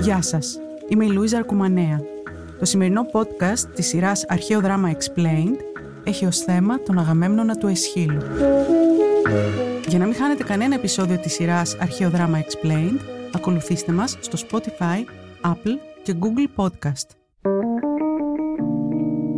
Γεια 0.00 0.22
σας, 0.22 0.58
είμαι 0.88 1.04
η 1.04 1.08
Λούιζα 1.08 1.36
Αρκουμανέα. 1.36 2.00
Το 2.58 2.64
σημερινό 2.64 3.06
podcast 3.12 3.58
της 3.74 3.86
σειράς 3.86 4.24
Αρχαίο 4.28 4.60
Δράμα 4.60 4.90
Explained 4.92 5.56
έχει 6.04 6.26
ως 6.26 6.38
θέμα 6.38 6.82
τον 6.82 6.98
Αγαμέμνονα 6.98 7.56
του 7.56 7.66
Εσχύλου. 7.66 8.22
Για 9.88 9.98
να 9.98 10.04
μην 10.04 10.14
χάνετε 10.14 10.42
κανένα 10.42 10.74
επεισόδιο 10.74 11.18
της 11.18 11.32
σειράς 11.32 11.76
Αρχαίο 11.80 12.10
Δράμα 12.10 12.38
Explained, 12.40 13.00
ακολουθήστε 13.34 13.92
μας 13.92 14.16
στο 14.20 14.38
Spotify, 14.48 15.04
Apple 15.44 15.76
και 16.02 16.14
Google 16.20 16.64
Podcast. 16.64 17.19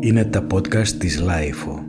Είναι 0.04 0.24
τα 0.24 0.46
podcast 0.50 0.88
της 0.88 1.22
Lifeo. 1.22 1.84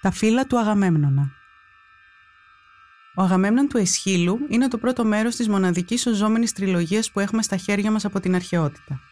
Τα 0.00 0.10
φύλλα 0.10 0.46
του 0.46 0.58
Αγαμέμνονα 0.58 1.30
Ο 3.14 3.22
Αγαμέμνον 3.22 3.68
του 3.68 3.76
Εσχύλου 3.76 4.38
είναι 4.48 4.68
το 4.68 4.78
πρώτο 4.78 5.04
μέρος 5.04 5.36
της 5.36 5.48
μοναδικής 5.48 6.06
οζόμενης 6.06 6.52
τριλογίας 6.52 7.10
που 7.10 7.20
έχουμε 7.20 7.42
στα 7.42 7.56
χέρια 7.56 7.90
μας 7.90 8.04
από 8.04 8.20
την 8.20 8.34
αρχαιότητα. 8.34 9.09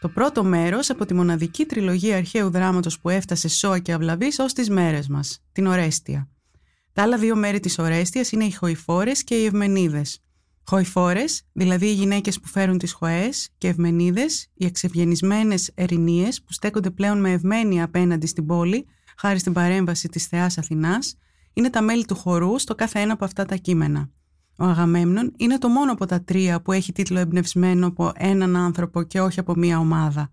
Το 0.00 0.08
πρώτο 0.08 0.44
μέρος 0.44 0.90
από 0.90 1.06
τη 1.06 1.14
μοναδική 1.14 1.64
τριλογία 1.64 2.16
αρχαίου 2.16 2.50
δράματος 2.50 3.00
που 3.00 3.08
έφτασε 3.08 3.48
σώα 3.48 3.78
και 3.78 3.92
αυλαβής 3.92 4.38
ως 4.38 4.52
τις 4.52 4.70
μέρες 4.70 5.08
μας, 5.08 5.44
την 5.52 5.66
Ορέστια. 5.66 6.28
Τα 6.92 7.02
άλλα 7.02 7.18
δύο 7.18 7.36
μέρη 7.36 7.60
της 7.60 7.78
Ορέστιας 7.78 8.32
είναι 8.32 8.44
οι 8.44 8.50
Χοηφόρες 8.50 9.24
και 9.24 9.34
οι 9.34 9.44
Ευμενίδες. 9.44 10.20
Χοηφόρες, 10.68 11.42
δηλαδή 11.52 11.86
οι 11.86 11.92
γυναίκες 11.92 12.40
που 12.40 12.48
φέρουν 12.48 12.78
τις 12.78 12.92
χοές 12.92 13.48
και 13.58 13.68
Ευμενίδες, 13.68 14.48
οι 14.54 14.66
εξευγενισμένες 14.66 15.70
ερηνίες 15.74 16.42
που 16.42 16.52
στέκονται 16.52 16.90
πλέον 16.90 17.20
με 17.20 17.32
ευμένη 17.32 17.82
απέναντι 17.82 18.26
στην 18.26 18.46
πόλη 18.46 18.86
χάρη 19.16 19.38
στην 19.38 19.52
παρέμβαση 19.52 20.08
της 20.08 20.26
θεάς 20.26 20.58
Αθηνάς, 20.58 21.18
είναι 21.52 21.70
τα 21.70 21.82
μέλη 21.82 22.04
του 22.04 22.14
χορού 22.14 22.58
στο 22.58 22.74
κάθε 22.74 23.00
ένα 23.00 23.12
από 23.12 23.24
αυτά 23.24 23.44
τα 23.44 23.56
κείμενα. 23.56 24.10
Ο 24.56 24.64
Αγαμέμνον 24.64 25.32
είναι 25.36 25.58
το 25.58 25.68
μόνο 25.68 25.92
από 25.92 26.06
τα 26.06 26.22
τρία 26.22 26.60
που 26.60 26.72
έχει 26.72 26.92
τίτλο 26.92 27.18
εμπνευσμένο 27.18 27.86
από 27.86 28.12
έναν 28.14 28.56
άνθρωπο 28.56 29.02
και 29.02 29.20
όχι 29.20 29.40
από 29.40 29.54
μία 29.54 29.78
ομάδα. 29.78 30.32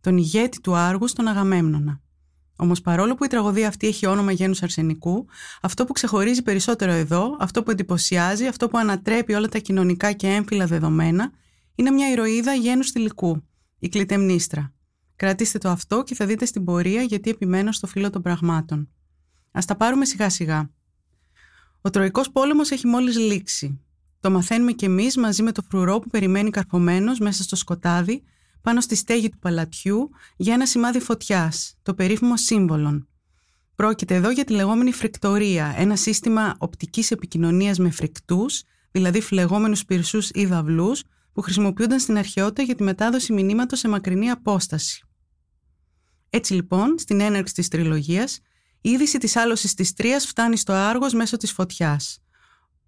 Τον 0.00 0.16
ηγέτη 0.16 0.60
του 0.60 0.74
Άργου 0.74 1.08
στον 1.08 1.26
Αγαμέμνονα. 1.26 2.00
Όμως, 2.56 2.80
παρόλο 2.80 3.14
που 3.14 3.24
η 3.24 3.28
τραγωδία 3.28 3.68
αυτή 3.68 3.86
έχει 3.86 4.06
όνομα 4.06 4.32
γένους 4.32 4.62
αρσενικού, 4.62 5.26
αυτό 5.62 5.84
που 5.84 5.92
ξεχωρίζει 5.92 6.42
περισσότερο 6.42 6.92
εδώ, 6.92 7.36
αυτό 7.38 7.62
που 7.62 7.70
εντυπωσιάζει, 7.70 8.46
αυτό 8.46 8.68
που 8.68 8.78
ανατρέπει 8.78 9.34
όλα 9.34 9.48
τα 9.48 9.58
κοινωνικά 9.58 10.12
και 10.12 10.26
έμφυλα 10.26 10.66
δεδομένα, 10.66 11.30
είναι 11.74 11.90
μια 11.90 12.10
ηρωίδα 12.10 12.54
γένους 12.54 12.90
θηλυκού, 12.90 13.42
η 13.78 13.88
Κλητεμνίστρα. 13.88 14.72
Κρατήστε 15.16 15.58
το 15.58 15.68
αυτό 15.68 16.02
και 16.02 16.14
θα 16.14 16.26
δείτε 16.26 16.44
στην 16.44 16.64
πορεία 16.64 17.02
γιατί 17.02 17.30
επιμένω 17.30 17.72
στο 17.72 17.86
φύλλο 17.86 18.10
των 18.10 18.22
πραγμάτων. 18.22 18.88
Α 19.50 19.60
τα 19.66 19.76
πάρουμε 19.76 20.04
σιγά 20.04 20.28
σιγά. 20.28 20.70
Ο 21.84 21.90
Τροϊκός 21.90 22.30
πόλεμος 22.30 22.70
έχει 22.70 22.86
μόλις 22.86 23.18
λήξει. 23.18 23.80
Το 24.20 24.30
μαθαίνουμε 24.30 24.72
κι 24.72 24.84
εμείς 24.84 25.16
μαζί 25.16 25.42
με 25.42 25.52
το 25.52 25.62
φρουρό 25.62 25.98
που 25.98 26.08
περιμένει 26.08 26.50
καρπομένος 26.50 27.18
μέσα 27.18 27.42
στο 27.42 27.56
σκοτάδι 27.56 28.22
πάνω 28.60 28.80
στη 28.80 28.94
στέγη 28.94 29.28
του 29.28 29.38
παλατιού 29.38 30.10
για 30.36 30.54
ένα 30.54 30.66
σημάδι 30.66 31.00
φωτιάς, 31.00 31.74
το 31.82 31.94
περίφημο 31.94 32.36
σύμβολον. 32.36 33.08
Πρόκειται 33.74 34.14
εδώ 34.14 34.30
για 34.30 34.44
τη 34.44 34.52
λεγόμενη 34.52 34.92
φρικτορία, 34.92 35.74
ένα 35.76 35.96
σύστημα 35.96 36.54
οπτικής 36.58 37.10
επικοινωνίας 37.10 37.78
με 37.78 37.90
φρικτούς, 37.90 38.62
δηλαδή 38.90 39.20
φλεγόμενους 39.20 39.84
πυρσούς 39.84 40.30
ή 40.32 40.46
δαυλούς, 40.46 41.02
που 41.32 41.40
χρησιμοποιούνταν 41.40 42.00
στην 42.00 42.18
αρχαιότητα 42.18 42.62
για 42.62 42.74
τη 42.74 42.82
μετάδοση 42.82 43.32
μηνύματος 43.32 43.78
σε 43.78 43.88
μακρινή 43.88 44.30
απόσταση. 44.30 45.04
Έτσι 46.30 46.54
λοιπόν, 46.54 46.98
στην 46.98 47.20
έναρξη 47.20 47.54
της 47.54 47.68
τριλογίας, 47.68 48.40
η 48.84 48.90
είδηση 48.90 49.18
της 49.18 49.36
άλωσης 49.36 49.74
της 49.74 49.92
Τρίας 49.92 50.26
φτάνει 50.26 50.56
στο 50.56 50.72
Άργος 50.72 51.12
μέσω 51.12 51.36
της 51.36 51.52
φωτιάς. 51.52 52.22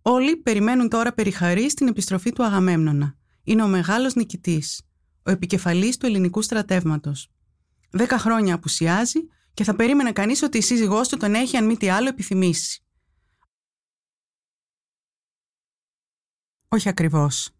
Όλοι 0.02 0.36
περιμένουν 0.36 0.88
τώρα 0.88 1.12
περιχαρή 1.12 1.70
στην 1.70 1.88
επιστροφή 1.88 2.32
του 2.32 2.44
Αγαμέμνονα. 2.44 3.16
Είναι 3.42 3.62
ο 3.62 3.66
μεγάλος 3.66 4.14
νικητής, 4.14 4.82
ο 5.22 5.30
επικεφαλής 5.30 5.96
του 5.96 6.06
ελληνικού 6.06 6.42
στρατεύματος. 6.42 7.30
Δέκα 7.90 8.18
χρόνια 8.18 8.54
απουσιάζει 8.54 9.18
και 9.54 9.64
θα 9.64 9.74
περίμενε 9.76 10.12
κανείς 10.12 10.42
ότι 10.42 10.58
η 10.58 10.60
σύζυγός 10.60 11.08
του 11.08 11.16
τον 11.16 11.34
έχει 11.34 11.56
αν 11.56 11.66
μη 11.66 11.76
τι 11.76 11.88
άλλο 11.88 12.08
επιθυμήσει. 12.08 12.84
Όχι 16.68 16.88
ακριβώς. 16.88 17.50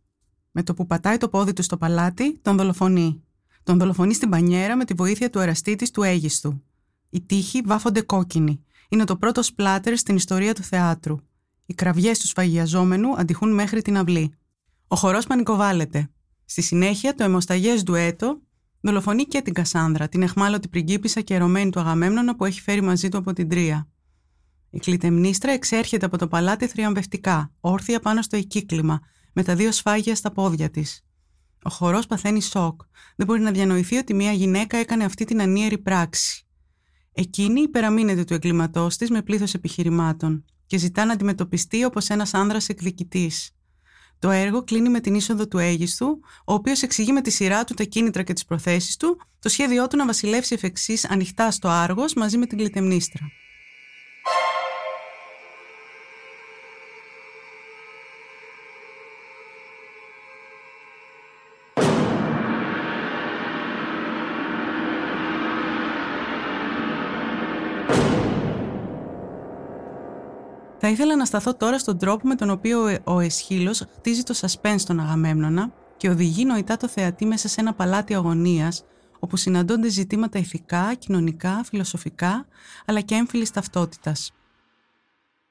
Με 0.51 0.63
το 0.63 0.75
που 0.75 0.87
πατάει 0.87 1.17
το 1.17 1.29
πόδι 1.29 1.53
του 1.53 1.63
στο 1.63 1.77
παλάτι, 1.77 2.39
τον 2.39 2.57
δολοφονεί. 2.57 3.25
Τον 3.63 3.79
δολοφονεί 3.79 4.15
στην 4.15 4.29
πανιέρα 4.29 4.77
με 4.77 4.85
τη 4.85 4.95
βοήθεια 4.95 5.31
του 5.31 5.39
εραστή 5.39 5.91
του 5.93 6.03
Αίγιστου. 6.03 6.63
Οι 7.15 7.21
τείχοι 7.21 7.61
βάφονται 7.65 8.01
κόκκινοι. 8.01 8.65
Είναι 8.89 9.05
το 9.05 9.17
πρώτο 9.17 9.43
σπλάτερ 9.43 9.97
στην 9.97 10.17
ιστορία 10.17 10.55
του 10.55 10.63
θεάτρου. 10.63 11.17
Οι 11.67 11.75
κραυγές 11.75 12.19
του 12.19 12.27
σφαγιαζόμενου 12.27 13.17
αντιχούν 13.17 13.55
μέχρι 13.55 13.83
την 13.83 13.97
αυλή. 13.97 14.35
Ο 14.89 14.97
χορός 14.97 15.27
πανικοβάλλεται. 15.27 16.11
Στη 16.45 16.63
συνέχεια, 16.63 17.15
το 17.15 17.25
αιμοσταγές 17.25 17.83
ντουέτο 17.83 18.41
δολοφονεί 18.81 19.25
και 19.25 19.43
την 19.43 19.53
Κασάνδρα, 19.53 20.09
την 20.09 20.23
εχμάλωτη 20.23 20.69
πριγκίπισσα 20.69 21.21
και 21.21 21.35
ερωμένη 21.35 21.71
του 21.71 21.81
Αγαμέμνονα 21.81 22.37
που 22.37 22.45
έχει 22.45 22.61
φέρει 22.61 22.81
μαζί 22.81 23.09
του 23.09 23.19
από 23.19 23.33
την 23.33 23.49
Τρία. 23.49 23.89
Η 24.71 24.79
κλητεμνίστρα 24.79 25.53
εξέρχεται 25.53 26.07
από 26.07 26.19
το 26.19 26.29
παλάτι 26.29 26.67
θριαμβευτικά, 26.67 27.53
όρθια 27.61 28.01
πάνω 28.01 28.23
στο 28.23 28.37
εκύκλημα, 28.37 29.01
με 29.33 29.43
τα 29.43 29.55
δύο 29.55 29.73
σφάγια 29.73 30.15
στα 30.15 30.33
πόδια 30.33 30.71
της. 30.71 31.05
Ο 31.63 31.71
χορός 31.71 32.07
παθαίνει 32.07 32.43
σοκ. 32.43 32.81
Δεν 33.17 33.27
μπορεί 33.27 33.41
να 33.41 33.51
διανοηθεί 33.51 33.97
ότι 33.97 34.15
μια 34.15 34.33
γυναίκα 34.33 34.77
έκανε 34.77 35.05
αυτή 35.05 35.25
την 35.25 35.41
ανίερη 35.41 35.79
πράξη. 35.79 36.44
Εκείνη 37.17 37.61
υπεραμείνεται 37.61 38.25
του 38.25 38.35
εγκλήματό 38.35 38.87
της 38.99 39.11
με 39.11 39.23
πλήθος 39.23 39.55
επιχειρημάτων 39.55 40.45
και 40.67 40.79
ζητά 40.79 41.05
να 41.05 41.13
αντιμετωπιστεί 41.13 41.85
όπως 41.85 42.09
ένας 42.09 42.35
άνδρας 42.35 42.69
εκδικητής. 42.69 43.51
Το 44.19 44.31
έργο 44.31 44.65
κλείνει 44.65 44.89
με 44.89 45.01
την 45.01 45.15
είσοδο 45.15 45.49
του 45.49 45.59
Αίγιστου, 45.59 46.21
ο 46.45 46.55
οποίος 46.55 46.83
εξηγεί 46.83 47.13
με 47.13 47.21
τη 47.21 47.31
σειρά 47.31 47.65
του 47.65 47.75
τα 47.75 47.85
κίνητρα 47.85 48.23
και 48.23 48.33
τις 48.33 48.45
προθέσεις 48.45 48.97
του, 48.97 49.21
το 49.39 49.49
σχέδιό 49.49 49.87
του 49.87 49.97
να 49.97 50.07
βασιλεύσει 50.07 50.55
εφ' 50.55 50.63
εξής 50.63 51.05
ανοιχτά 51.05 51.51
στο 51.51 51.69
Άργος 51.69 52.15
μαζί 52.15 52.39
με 52.39 52.47
την 52.47 52.59
Κλητεμνίστρα. 52.59 53.27
Θα 70.87 70.93
ήθελα 70.93 71.17
να 71.17 71.25
σταθώ 71.25 71.55
τώρα 71.55 71.79
στον 71.79 71.99
τρόπο 71.99 72.29
με 72.29 72.35
τον 72.35 72.51
οποίο 72.51 72.99
ο 73.05 73.21
Εσχύλος 73.21 73.85
χτίζει 73.97 74.23
το 74.23 74.35
suspense 74.41 74.75
στον 74.79 75.01
Αγαμέμνονα 75.01 75.73
και 75.97 76.09
οδηγεί 76.09 76.45
νοητά 76.45 76.77
το 76.77 76.89
θεατή 76.89 77.27
μέσα 77.27 77.49
σε 77.49 77.61
ένα 77.61 77.75
παλάτι 77.75 78.15
αγωνίας, 78.15 78.85
όπου 79.19 79.37
συναντώνται 79.37 79.89
ζητήματα 79.89 80.39
ηθικά, 80.39 80.95
κοινωνικά, 80.95 81.65
φιλοσοφικά, 81.65 82.47
αλλά 82.87 83.01
και 83.01 83.15
έμφυλης 83.15 83.51
ταυτότητας. 83.51 84.33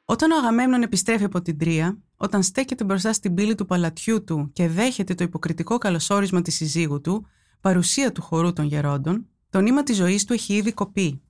Όταν 0.06 0.32
ο 0.32 0.38
Αγαμέμνον 0.38 0.82
επιστρέφει 0.82 1.24
από 1.24 1.42
την 1.42 1.58
Τρία, 1.58 1.98
όταν 2.18 2.44
στέκεται 2.44 2.84
μπροστά 2.84 3.14
στην 3.14 3.34
πύλη 3.34 3.56
του 3.56 3.66
παλατιού 3.66 4.24
του 4.24 4.50
και 4.54 4.68
δέχεται 4.68 5.16
το 5.16 5.24
υποκριτικό 5.24 5.78
καλωσόρισμα 5.78 6.42
της 6.42 6.56
συζύγου 6.56 7.02
του, 7.02 7.26
παρουσία 7.62 8.12
του 8.12 8.22
χορού 8.22 8.54
των 8.54 8.66
γερόντων, 8.66 9.28
το 9.50 9.62
νήμα 9.62 9.84
της 9.84 9.96
ζωής 9.96 10.26
του 10.26 10.34
έχει 10.34 10.54
ήδη 10.54 10.74
κοπεί. 10.74 11.22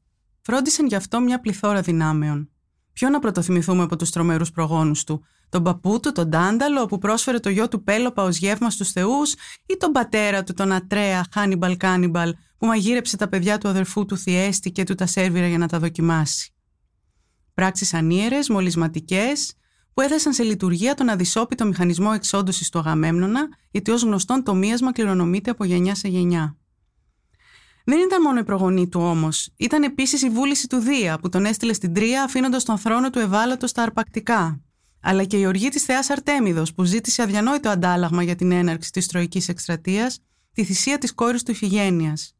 Φρόντισαν 0.41 0.87
γι' 0.87 0.95
αυτό 0.95 1.19
μια 1.19 1.39
πληθώρα 1.39 1.81
δυνάμεων, 1.81 2.47
Ποιο 2.93 3.09
να 3.09 3.19
πρωτοθυμηθούμε 3.19 3.83
από 3.83 3.95
τους 3.95 4.09
τρομερούς 4.09 4.51
προγόνους 4.51 5.03
του, 5.03 5.25
τον 5.49 5.63
παππού 5.63 5.99
του, 5.99 6.11
τον 6.11 6.29
Τάνταλο, 6.29 6.85
που 6.85 6.97
πρόσφερε 6.97 7.39
το 7.39 7.49
γιο 7.49 7.67
του 7.67 7.83
Πέλοπα 7.83 8.23
ως 8.23 8.37
γεύμα 8.37 8.69
στους 8.69 8.91
Θεούς, 8.91 9.33
ή 9.65 9.77
τον 9.77 9.91
πατέρα 9.91 10.43
του, 10.43 10.53
τον 10.53 10.71
Ατρέα 10.71 11.25
Hannibal 11.33 11.77
Cannibal, 11.77 12.35
που 12.57 12.65
μαγείρεψε 12.65 13.17
τα 13.17 13.27
παιδιά 13.27 13.57
του 13.57 13.67
αδερφού 13.67 14.05
του 14.05 14.17
Θιέστη 14.17 14.71
και 14.71 14.83
του 14.83 14.95
τα 14.95 15.05
σέρβιρε 15.05 15.47
για 15.47 15.57
να 15.57 15.67
τα 15.67 15.79
δοκιμάσει; 15.79 16.53
Πράξεις 17.53 17.93
ανίερες, 17.93 18.49
μολυσματικές, 18.49 19.53
που 19.93 20.01
έθεσαν 20.01 20.33
σε 20.33 20.43
λειτουργία 20.43 20.93
τον 20.93 21.09
αδυσώπητο 21.09 21.65
μηχανισμό 21.65 22.11
εξόντωσης 22.13 22.69
του 22.69 22.79
Αγαμέμνονα, 22.79 23.47
γιατί 23.71 23.91
ως 23.91 24.03
γνωστόν 24.03 24.43
το 24.43 24.55
μίασμα 24.55 24.91
κληρονομείται 24.91 25.49
από 25.49 25.63
γενιά 25.63 25.95
σε 25.95 26.07
γενιά. 26.07 26.57
Δεν 27.83 27.99
ήταν 27.99 28.21
μόνο 28.21 28.39
η 28.39 28.43
προγονή 28.43 28.87
του 28.87 29.01
όμως. 29.01 29.49
Ήταν 29.57 29.83
επίσης 29.83 30.21
η 30.21 30.29
βούληση 30.29 30.67
του 30.67 30.77
Δία 30.77 31.19
που 31.19 31.29
τον 31.29 31.45
έστειλε 31.45 31.73
στην 31.73 31.93
Τρία 31.93 32.23
αφήνοντας 32.23 32.63
τον 32.63 32.77
θρόνο 32.77 33.09
του 33.09 33.19
ευάλωτο 33.19 33.67
στα 33.67 33.81
αρπακτικά. 33.81 34.61
Αλλά 35.01 35.23
και 35.23 35.37
η 35.37 35.45
οργή 35.45 35.69
της 35.69 35.83
Θεάς 35.83 36.09
Αρτέμιδος 36.09 36.73
που 36.73 36.83
ζήτησε 36.83 37.21
αδιανόητο 37.21 37.69
αντάλλαγμα 37.69 38.23
για 38.23 38.35
την 38.35 38.51
έναρξη 38.51 38.91
της 38.91 39.07
Τροϊκής 39.07 39.49
Εκστρατείας, 39.49 40.19
τη 40.53 40.63
θυσία 40.63 40.97
της 40.97 41.13
κόρης 41.13 41.43
του 41.43 41.51
Ιφηγένειας. 41.51 42.35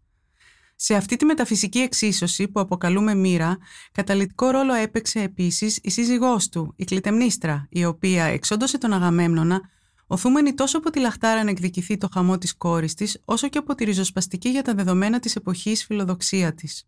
Σε 0.76 0.96
αυτή 0.96 1.16
τη 1.16 1.26
μεταφυσική 1.26 1.80
εξίσωση 1.80 2.48
που 2.48 2.60
αποκαλούμε 2.60 3.16
μοίρα, 3.16 3.58
καταλητικό 3.92 4.50
ρόλο 4.50 4.74
έπαιξε 4.74 5.20
επίσης 5.20 5.80
η 5.82 5.90
σύζυγός 5.90 6.50
του, 6.50 6.74
η 6.76 6.84
Κλητεμνίστρα, 6.84 7.68
η 7.70 7.86
οποία 7.86 8.24
εξόντωσε 8.24 8.78
τον 8.78 8.94
Αγαμέμνονα, 8.94 9.62
οθούμενη 10.14 10.54
τόσο 10.54 10.78
από 10.78 10.90
τη 10.90 11.00
λαχτάρα 11.00 11.44
να 11.44 11.50
εκδικηθεί 11.50 11.98
το 11.98 12.10
χαμό 12.14 12.38
της 12.38 12.56
κόρης 12.56 12.94
της, 12.94 13.22
όσο 13.26 13.48
και 13.48 13.58
από 13.58 13.76
τη 13.76 13.84
ριζοσπαστική 13.84 14.50
για 14.50 14.62
τα 14.62 14.74
δεδομένα 14.74 15.20
της 15.20 15.36
εποχής 15.36 15.86
φιλοδοξία 15.86 16.54
της. 16.54 16.88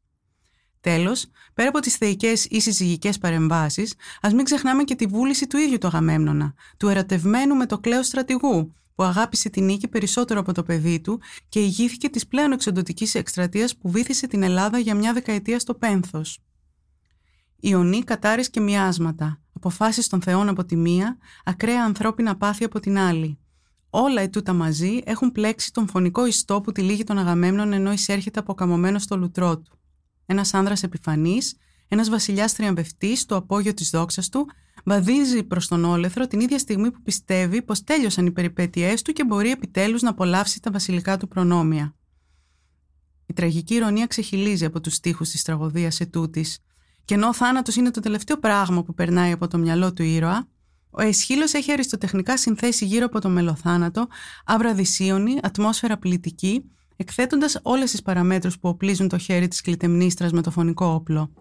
Τέλος, 0.79 1.25
πέρα 1.53 1.69
από 1.69 1.79
τις 1.79 1.95
θεϊκές 1.95 2.45
ή 2.45 2.59
συζυγικές 2.59 3.17
παρεμβάσεις, 3.17 3.93
ας 4.21 4.33
μην 4.33 4.45
ξεχνάμε 4.45 4.83
και 4.83 4.95
τη 4.95 5.05
βούληση 5.05 5.47
του 5.47 5.57
ίδιου 5.57 5.77
του 5.77 5.87
Αγαμέμνονα, 5.87 6.53
του 6.77 6.87
ερωτευμένου 6.87 7.55
με 7.55 7.65
το 7.65 7.79
κλέο 7.79 8.03
στρατηγού, 8.03 8.73
που 8.95 9.03
αγάπησε 9.03 9.49
την 9.49 9.65
νίκη 9.65 9.87
περισσότερο 9.87 10.39
από 10.39 10.53
το 10.53 10.63
παιδί 10.63 10.99
του 10.99 11.21
και 11.49 11.59
ηγήθηκε 11.59 12.09
της 12.09 12.27
πλέον 12.27 12.51
εξοντοτικής 12.51 13.15
εκστρατείας 13.15 13.77
που 13.77 13.89
βήθησε 13.89 14.27
την 14.27 14.43
Ελλάδα 14.43 14.79
για 14.79 14.95
μια 14.95 15.13
δεκαετία 15.13 15.59
στο 15.59 15.73
πένθος. 15.73 16.39
Ιωνί, 17.59 18.03
κατάρες 18.03 18.49
και 18.49 18.59
μοιάσματα, 18.59 19.39
αποφάσεις 19.55 20.07
των 20.07 20.21
θεών 20.21 20.49
από 20.49 20.65
τη 20.65 20.75
μία, 20.75 21.17
ακραία 21.43 21.83
ανθρώπινα 21.83 22.37
πάθη 22.37 22.63
από 22.63 22.79
την 22.79 22.97
άλλη. 22.97 23.39
Όλα 23.89 24.21
ετούτα 24.21 24.53
μαζί 24.53 25.01
έχουν 25.03 25.31
πλέξει 25.31 25.73
τον 25.73 25.87
φωνικό 25.87 26.25
ιστό 26.25 26.61
που 26.61 26.71
τυλίγει 26.71 27.03
τον 27.03 27.17
Αγαμέμνον 27.17 27.73
ενώ 27.73 27.91
εισέρχεται 27.91 28.39
αποκαμωμένος 28.39 29.03
στο 29.03 29.17
λουτρό 29.17 29.59
του. 29.59 29.79
Ένας 30.25 30.53
άνδρας 30.53 30.83
επιφανής, 30.83 31.55
ένας 31.87 32.09
βασιλιάς 32.09 32.53
τριαμβευτής 32.53 33.19
στο 33.19 33.35
απόγειο 33.35 33.73
της 33.73 33.89
δόξας 33.89 34.29
του, 34.29 34.47
βαδίζει 34.85 35.43
προς 35.43 35.67
τον 35.67 35.85
όλεθρο 35.85 36.27
την 36.27 36.39
ίδια 36.39 36.59
στιγμή 36.59 36.91
που 36.91 37.01
πιστεύει 37.01 37.61
πως 37.61 37.83
τέλειωσαν 37.83 38.25
οι 38.25 38.31
περιπέτειές 38.31 39.01
του 39.01 39.11
και 39.11 39.25
μπορεί 39.25 39.49
επιτέλους 39.49 40.01
να 40.01 40.09
απολαύσει 40.09 40.61
τα 40.61 40.71
βασιλικά 40.71 41.17
του 41.17 41.27
προνόμια. 41.27 41.95
Η 43.25 43.33
τραγική 43.33 43.73
ηρωνία 43.73 44.05
ξεχυλίζει 44.05 44.65
από 44.65 44.81
τους 44.81 44.93
στίχους 44.93 45.29
της 45.29 45.43
τραγωδίας 45.43 45.99
ετούτης, 45.99 46.59
και 47.05 47.13
ενώ 47.13 47.27
ο 47.27 47.33
θάνατος 47.33 47.75
είναι 47.75 47.91
το 47.91 47.99
τελευταίο 47.99 48.37
πράγμα 48.37 48.83
που 48.83 48.93
περνάει 48.93 49.31
από 49.31 49.47
το 49.47 49.57
μυαλό 49.57 49.93
του 49.93 50.03
ήρωα, 50.03 50.47
ο 50.89 51.01
Εσχύλος 51.01 51.53
έχει 51.53 51.71
αριστοτεχνικά 51.71 52.37
συνθέσει 52.37 52.85
γύρω 52.85 53.05
από 53.05 53.21
το 53.21 53.29
μελοθάνατο, 53.29 54.07
άβρα 54.45 54.73
δυσίωνη, 54.73 55.39
ατμόσφαιρα 55.41 55.97
πλητική, 55.97 56.63
εκθέτοντας 56.95 57.59
όλες 57.61 57.91
τις 57.91 58.01
παραμέτρους 58.01 58.59
που 58.59 58.69
οπλίζουν 58.69 59.07
το 59.07 59.17
χέρι 59.17 59.47
της 59.47 59.61
κλητεμνίστρας 59.61 60.31
με 60.31 60.41
το 60.41 60.51
φωνικό 60.51 60.85
όπλο. 60.85 61.31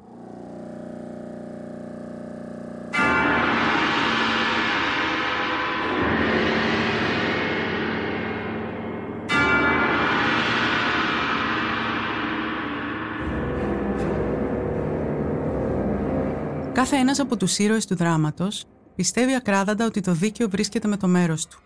Κάθε 16.75 16.97
ένας 16.97 17.19
από 17.19 17.37
τους 17.37 17.59
ήρωες 17.59 17.87
του 17.87 17.97
δράματος 17.97 18.65
πιστεύει 18.95 19.35
ακράδαντα 19.35 19.87
ότι 19.87 20.01
το 20.01 20.13
δίκαιο 20.13 20.49
βρίσκεται 20.49 20.89
με 20.89 20.97
το 20.97 21.09
μέρος 21.09 21.47
του. 21.47 21.59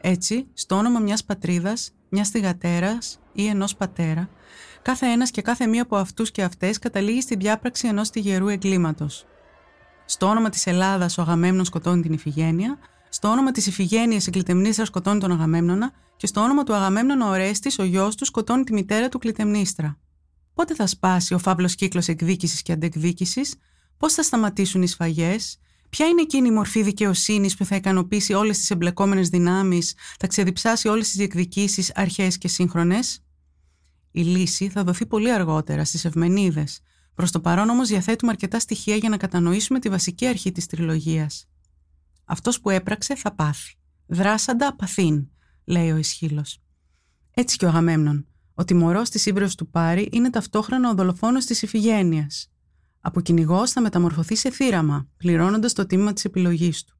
Έτσι, 0.00 0.46
στο 0.54 0.74
όνομα 0.74 1.00
μιας 1.00 1.24
πατρίδας, 1.24 1.90
μιας 2.08 2.28
θυγατέρας 2.28 3.18
ή 3.32 3.46
ενός 3.46 3.76
πατέρα, 3.76 4.28
κάθε 4.82 5.06
ένας 5.06 5.30
και 5.30 5.42
κάθε 5.42 5.66
μία 5.66 5.82
από 5.82 5.96
αυτούς 5.96 6.30
και 6.30 6.42
αυτές 6.42 6.78
καταλήγει 6.78 7.20
στη 7.20 7.36
διάπραξη 7.36 7.88
ενός 7.88 8.10
τυγερού 8.10 8.48
εγκλήματος. 8.48 9.26
Στο 10.04 10.26
όνομα 10.26 10.48
της 10.48 10.66
Ελλάδας 10.66 11.18
ο 11.18 11.22
Αγαμέμνος 11.22 11.66
σκοτώνει 11.66 12.02
την 12.02 12.12
Ιφηγένεια, 12.12 12.78
στο 13.08 13.28
όνομα 13.28 13.50
της 13.50 13.66
Ιφηγένειας 13.66 14.26
η 14.26 14.30
Κλητεμνίστρα 14.30 14.84
σκοτώνει 14.84 15.20
τον 15.20 15.32
Αγαμέμνονα 15.32 15.92
και 16.16 16.26
στο 16.26 16.40
όνομα 16.40 16.62
του 16.62 16.74
Αγαμέμνονα 16.74 17.28
ο 17.28 17.34
Ρέστης, 17.34 17.78
ο 17.78 17.84
γιος 17.84 18.14
του, 18.14 18.24
σκοτώνει 18.24 18.64
τη 18.64 18.72
μητέρα 18.72 19.08
του 19.08 19.18
Κλητεμνίστρα. 19.18 19.98
Πότε 20.54 20.74
θα 20.74 20.86
σπάσει 20.86 21.34
ο 21.34 21.38
φαύλος 21.38 21.74
κύκλος 21.74 22.08
εκδίκησης 22.08 22.62
και 22.62 22.72
αντεκδίκησης, 22.72 23.56
Πώς 24.02 24.14
θα 24.14 24.22
σταματήσουν 24.22 24.82
οι 24.82 24.86
σφαγές, 24.86 25.58
ποια 25.88 26.06
είναι 26.06 26.20
εκείνη 26.20 26.48
η 26.48 26.50
μορφή 26.50 26.82
δικαιοσύνης 26.82 27.56
που 27.56 27.64
θα 27.64 27.76
ικανοποιήσει 27.76 28.32
όλες 28.32 28.58
τις 28.58 28.70
εμπλεκόμενες 28.70 29.28
δυνάμεις, 29.28 29.94
θα 30.18 30.26
ξεδιψάσει 30.26 30.88
όλες 30.88 31.06
τις 31.06 31.16
διεκδικήσεις 31.16 31.92
αρχαίες 31.94 32.38
και 32.38 32.48
σύγχρονες; 32.48 33.24
Η 34.10 34.22
λύση 34.22 34.68
θα 34.68 34.84
δοθεί 34.84 35.06
πολύ 35.06 35.32
αργότερα 35.32 35.84
στις 35.84 36.04
Ευμενίδες. 36.04 36.80
Προς 37.14 37.30
το 37.30 37.40
παρόν 37.40 37.68
όμως 37.68 37.88
διαθέτουμε 37.88 38.30
αρκετά 38.30 38.60
στοιχεία 38.60 38.96
για 38.96 39.08
να 39.08 39.16
κατανοήσουμε 39.16 39.78
τη 39.78 39.88
βασική 39.88 40.26
αρχή 40.26 40.52
της 40.52 40.66
τριλογίας. 40.66 41.48
Αυτός 42.24 42.60
που 42.60 42.70
έπραξε 42.70 43.14
θα 43.14 43.34
πάθει. 43.34 43.74
Δράσαντα 44.06 44.76
παθείν, 44.76 45.28
λέει 45.64 45.90
ο 45.90 45.96
Αισχύλος. 45.96 46.58
Έτσι 47.34 47.56
και 47.56 47.64
ο 47.64 47.68
Αγαμέμνων. 47.68 48.26
Ο 48.54 48.64
τιμωρός 48.64 49.02
της 49.02 49.26
ύβρης 49.26 49.48
του 49.56 49.70
Πάρη 49.70 50.08
είναι 50.12 50.30
ταυτόχρονα 50.30 50.90
ο 50.90 50.94
δολοφόνος 50.94 51.44
της 51.44 51.62
Ιφηγένειας. 51.62 52.51
Από 53.04 53.20
κυνηγό 53.20 53.66
θα 53.66 53.80
μεταμορφωθεί 53.80 54.36
σε 54.36 54.50
θύραμα, 54.50 55.08
πληρώνοντας 55.16 55.72
το 55.72 55.86
τίμημα 55.86 56.12
της 56.12 56.24
επιλογής 56.24 56.84
του. 56.84 56.96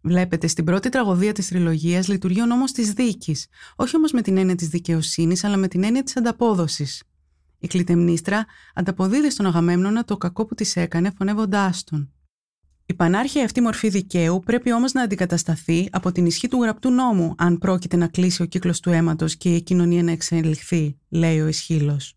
Βλέπετε, 0.00 0.46
στην 0.46 0.64
πρώτη 0.64 0.88
τραγωδία 0.88 1.32
της 1.32 1.48
τριλογίας 1.48 2.08
λειτουργεί 2.08 2.42
ο 2.42 2.46
νόμος 2.46 2.72
της 2.72 2.92
δίκης, 2.92 3.46
όχι 3.76 3.96
όμως 3.96 4.12
με 4.12 4.22
την 4.22 4.36
έννοια 4.36 4.54
της 4.54 4.68
δικαιοσύνης, 4.68 5.44
αλλά 5.44 5.56
με 5.56 5.68
την 5.68 5.84
έννοια 5.84 6.02
της 6.02 6.16
ανταπόδοσης. 6.16 7.02
Η 7.58 7.66
κλητεμνίστρα 7.66 8.46
ανταποδίδει 8.74 9.30
στον 9.30 9.46
Αγαμέμνονα 9.46 10.04
το 10.04 10.16
κακό 10.16 10.46
που 10.46 10.54
της 10.54 10.76
έκανε, 10.76 11.12
φωνεύοντάς 11.16 11.84
τον. 11.84 12.10
Η 12.86 12.94
πανάρχια 12.94 13.44
αυτή 13.44 13.60
μορφή 13.60 13.88
δικαίου 13.88 14.42
πρέπει 14.44 14.72
όμως 14.72 14.92
να 14.92 15.02
αντικατασταθεί 15.02 15.88
από 15.92 16.12
την 16.12 16.26
ισχύ 16.26 16.48
του 16.48 16.62
γραπτού 16.62 16.90
νόμου, 16.90 17.34
αν 17.38 17.58
πρόκειται 17.58 17.96
να 17.96 18.08
κλείσει 18.08 18.42
ο 18.42 18.44
κύκλος 18.44 18.80
του 18.80 18.90
αίματος 18.90 19.36
και 19.36 19.54
η 19.54 19.62
κοινωνία 19.62 20.02
να 20.02 20.10
εξελιχθεί, 20.10 20.98
λέει 21.08 21.40
ο 21.40 21.46
Ισχύλος. 21.46 22.15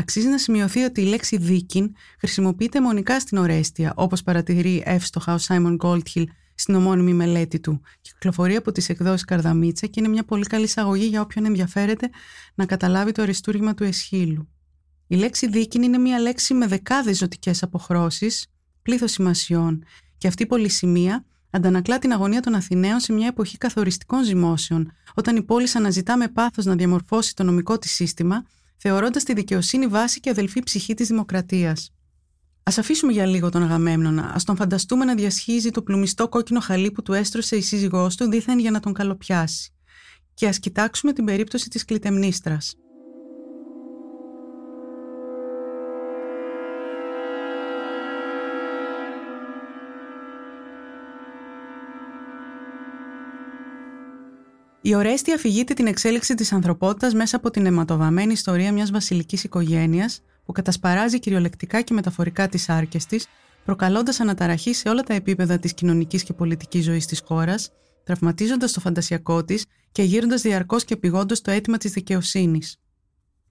Αξίζει 0.00 0.28
να 0.28 0.38
σημειωθεί 0.38 0.82
ότι 0.82 1.00
η 1.00 1.04
λέξη 1.04 1.36
δίκην 1.36 1.94
χρησιμοποιείται 2.18 2.80
μονικά 2.80 3.20
στην 3.20 3.38
Ορέστια, 3.38 3.92
όπως 3.96 4.22
παρατηρεί 4.22 4.82
εύστοχα 4.86 5.34
ο 5.34 5.38
Σάιμον 5.38 5.74
Γκόλτχιλ 5.74 6.28
στην 6.54 6.74
ομώνυμη 6.74 7.12
μελέτη 7.12 7.60
του. 7.60 7.80
Κυκλοφορεί 8.00 8.56
από 8.56 8.72
τις 8.72 8.88
εκδόσεις 8.88 9.24
Καρδαμίτσα 9.24 9.86
και 9.86 10.00
είναι 10.00 10.08
μια 10.08 10.24
πολύ 10.24 10.44
καλή 10.44 10.64
εισαγωγή 10.64 11.06
για 11.06 11.20
όποιον 11.20 11.44
ενδιαφέρεται 11.44 12.10
να 12.54 12.66
καταλάβει 12.66 13.12
το 13.12 13.22
αριστούργημα 13.22 13.74
του 13.74 13.84
Εσχύλου. 13.84 14.48
Η 15.06 15.16
λέξη 15.16 15.48
δίκην 15.48 15.82
είναι 15.82 15.98
μια 15.98 16.18
λέξη 16.18 16.54
με 16.54 16.66
δεκάδες 16.66 17.18
ζωτικές 17.18 17.62
αποχρώσεις, 17.62 18.46
πλήθος 18.82 19.10
σημασιών, 19.10 19.84
και 20.18 20.28
αυτή 20.28 20.42
η 20.42 20.46
πολυσημεία 20.46 21.24
αντανακλά 21.50 21.98
την 21.98 22.12
αγωνία 22.12 22.40
των 22.40 22.54
Αθηναίων 22.54 23.00
σε 23.00 23.12
μια 23.12 23.26
εποχή 23.26 23.58
καθοριστικών 23.58 24.24
ζυμώσεων, 24.24 24.92
όταν 25.14 25.36
η 25.36 25.42
πόλη 25.42 25.68
αναζητά 25.74 26.16
με 26.16 26.28
πάθος 26.28 26.64
να 26.64 26.74
διαμορφώσει 26.74 27.34
το 27.34 27.42
νομικό 27.42 27.78
της 27.78 27.92
σύστημα 27.92 28.44
θεωρώντας 28.82 29.24
τη 29.24 29.32
δικαιοσύνη 29.32 29.86
βάση 29.86 30.20
και 30.20 30.30
αδελφή 30.30 30.62
ψυχή 30.62 30.94
της 30.94 31.08
δημοκρατίας. 31.08 31.90
Α 32.62 32.72
αφήσουμε 32.78 33.12
για 33.12 33.26
λίγο 33.26 33.50
τον 33.50 33.62
Αγαμέμνονα, 33.62 34.32
ας 34.34 34.44
τον 34.44 34.56
φανταστούμε 34.56 35.04
να 35.04 35.14
διασχίζει 35.14 35.70
το 35.70 35.82
πλουμιστό 35.82 36.28
κόκκινο 36.28 36.60
χαλί 36.60 36.90
που 36.90 37.02
του 37.02 37.12
έστρωσε 37.12 37.56
η 37.56 37.60
σύζυγός 37.60 38.16
του 38.16 38.30
δίθεν 38.30 38.58
για 38.58 38.70
να 38.70 38.80
τον 38.80 38.92
καλοπιάσει. 38.92 39.72
Και 40.34 40.48
ας 40.48 40.58
κοιτάξουμε 40.58 41.12
την 41.12 41.24
περίπτωση 41.24 41.68
της 41.68 41.84
Κλητεμνίστρας. 41.84 42.74
Η 54.90 54.94
Ορέστια 54.94 55.34
αφηγείται 55.34 55.74
την 55.74 55.86
εξέλιξη 55.86 56.34
της 56.34 56.52
ανθρωπότητας 56.52 57.14
μέσα 57.14 57.36
από 57.36 57.50
την 57.50 57.66
αιματοβαμμένη 57.66 58.32
ιστορία 58.32 58.72
μιας 58.72 58.90
βασιλικής 58.90 59.44
οικογένειας 59.44 60.20
που 60.44 60.52
κατασπαράζει 60.52 61.18
κυριολεκτικά 61.18 61.80
και 61.80 61.94
μεταφορικά 61.94 62.48
τις 62.48 62.68
άρκες 62.68 63.06
της, 63.06 63.26
προκαλώντας 63.64 64.20
αναταραχή 64.20 64.72
σε 64.72 64.88
όλα 64.88 65.02
τα 65.02 65.14
επίπεδα 65.14 65.58
της 65.58 65.74
κοινωνικής 65.74 66.22
και 66.22 66.32
πολιτικής 66.32 66.84
ζωής 66.84 67.06
της 67.06 67.22
χώρας, 67.24 67.70
τραυματίζοντας 68.04 68.72
το 68.72 68.80
φαντασιακό 68.80 69.44
της 69.44 69.64
και 69.92 70.02
γύροντας 70.02 70.42
διαρκώς 70.42 70.84
και 70.84 70.96
πηγόντως 70.96 71.40
το 71.40 71.50
αίτημα 71.50 71.76
της 71.76 71.92
δικαιοσύνης. 71.92 72.76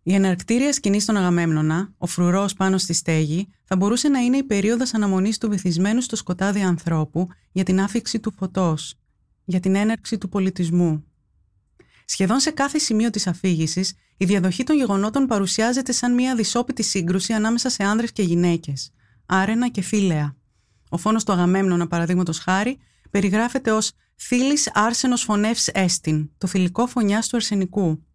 Η 0.04 0.14
εναρκτήρια 0.14 0.74
σκηνή 0.74 1.00
στον 1.00 1.18
Αγαμέμνονα, 1.18 1.94
ο 1.98 2.06
φρουρός 2.06 2.54
πάνω 2.54 2.78
στη 2.78 2.94
στέγη, 2.94 3.48
θα 3.64 3.76
μπορούσε 3.76 4.08
να 4.10 4.20
είναι 4.20 4.38
η 4.38 4.44
περίοδος 4.44 4.94
αναμονής 4.94 5.38
του 5.38 5.50
βυθισμένου 5.50 6.02
στο 6.02 6.16
σκοτάδι 6.16 6.62
ανθρώπου 6.62 7.28
για 7.52 7.64
την 7.64 7.82
άφηξη 7.82 8.20
του 8.20 8.34
φωτός, 8.38 8.96
για 9.46 9.60
την 9.60 9.76
έναρξη 9.76 10.18
του 10.18 10.30
πολιτισμού, 10.30 11.04
Σχεδόν 12.12 12.40
σε 12.40 12.52
κάθε 12.52 12.78
σημείο 12.78 13.10
της 13.10 13.28
αφήγησης, 13.28 13.94
η 14.18 14.26
διαδοχή 14.26 14.64
των 14.64 14.76
γεγονότων 14.76 15.26
παρουσιάζεται 15.26 15.92
σαν 15.92 16.14
μια 16.14 16.36
δυσόπιτη 16.36 16.84
σύγκρουση 16.84 17.34
ανάμεσα 17.34 17.70
σε 17.70 17.84
άνδρες 17.84 18.12
και 18.12 18.22
γυναίκες, 18.22 18.92
άρενα 19.26 19.70
και 19.70 19.82
φίλεα. 19.82 20.36
Ο 20.90 20.98
φόνος 20.98 21.24
του 21.24 21.32
Αγαμέμνονα, 21.32 21.88
παραδείγματος 21.88 22.40
χάρη, 22.40 22.80
περιγράφεται 23.10 23.72
ως 23.72 23.92
Φίλης 24.16 24.72
άρσενος 24.74 25.22
φωνεύς 25.22 25.68
έστιν, 25.68 26.30
το 26.38 26.48
φιλικό 26.48 26.88
φωνιάς 26.88 27.28
του 27.28 27.36
αρσενικού. 27.36 28.06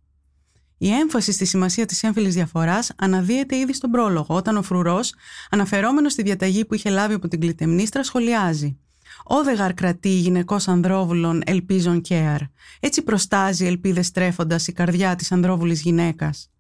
Η 0.78 0.90
έμφαση 0.90 1.32
στη 1.32 1.44
σημασία 1.44 1.86
της 1.86 2.02
έμφυλης 2.02 2.34
διαφοράς 2.34 2.92
αναδύεται 2.96 3.56
ήδη 3.56 3.72
στον 3.72 3.90
πρόλογο, 3.90 4.34
όταν 4.34 4.56
ο 4.56 4.62
φρουρός, 4.62 5.14
αναφερόμενος 5.50 6.12
στη 6.12 6.22
διαταγή 6.22 6.64
που 6.64 6.74
είχε 6.74 6.90
λάβει 6.90 7.14
από 7.14 7.28
την 7.28 7.40
κλητεμνίστρα, 7.40 8.02
σχολιάζει. 8.02 8.78
Όδεγαρ 9.25 9.75
κρατεί 9.75 10.09
γυναικός 10.09 10.68
ανδρόβουλων 10.68 11.42
ελπίζων 11.47 12.00
κέαρ. 12.00 12.40
Έτσι 12.80 13.02
προστάζει 13.02 13.66
ελπίδες 13.66 14.11
τρέφοντας 14.11 14.66
η 14.66 14.73
καρδιά 14.73 15.16
της 15.16 15.33
ανδρόβουλης 15.33 15.80
γυναίκας. 15.80 16.50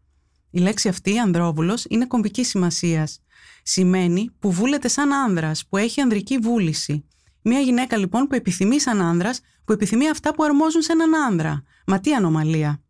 Η 0.50 0.58
λέξη 0.60 0.88
αυτή, 0.88 1.18
ανδρόβουλος, 1.18 1.84
είναι 1.88 2.06
κομβική 2.06 2.44
σημασίας. 2.44 3.20
Σημαίνει 3.62 4.30
που 4.38 4.52
βούλεται 4.52 4.88
σαν 4.88 5.12
άνδρας, 5.12 5.66
που 5.66 5.76
έχει 5.76 6.00
ανδρική 6.00 6.38
βούληση. 6.38 7.04
Μια 7.42 7.60
γυναίκα 7.60 7.96
λοιπόν 7.96 8.26
που 8.26 8.34
επιθυμεί 8.34 8.80
σαν 8.80 9.00
άνδρας, 9.00 9.40
που 9.64 9.72
επιθυμεί 9.72 10.08
αυτά 10.08 10.34
που 10.34 10.44
αρμόζουν 10.44 10.82
σε 10.82 10.92
έναν 10.92 11.14
άνδρα. 11.14 11.62
Μα 11.86 12.00
τι 12.00 12.14
ανομαλία. 12.14 12.82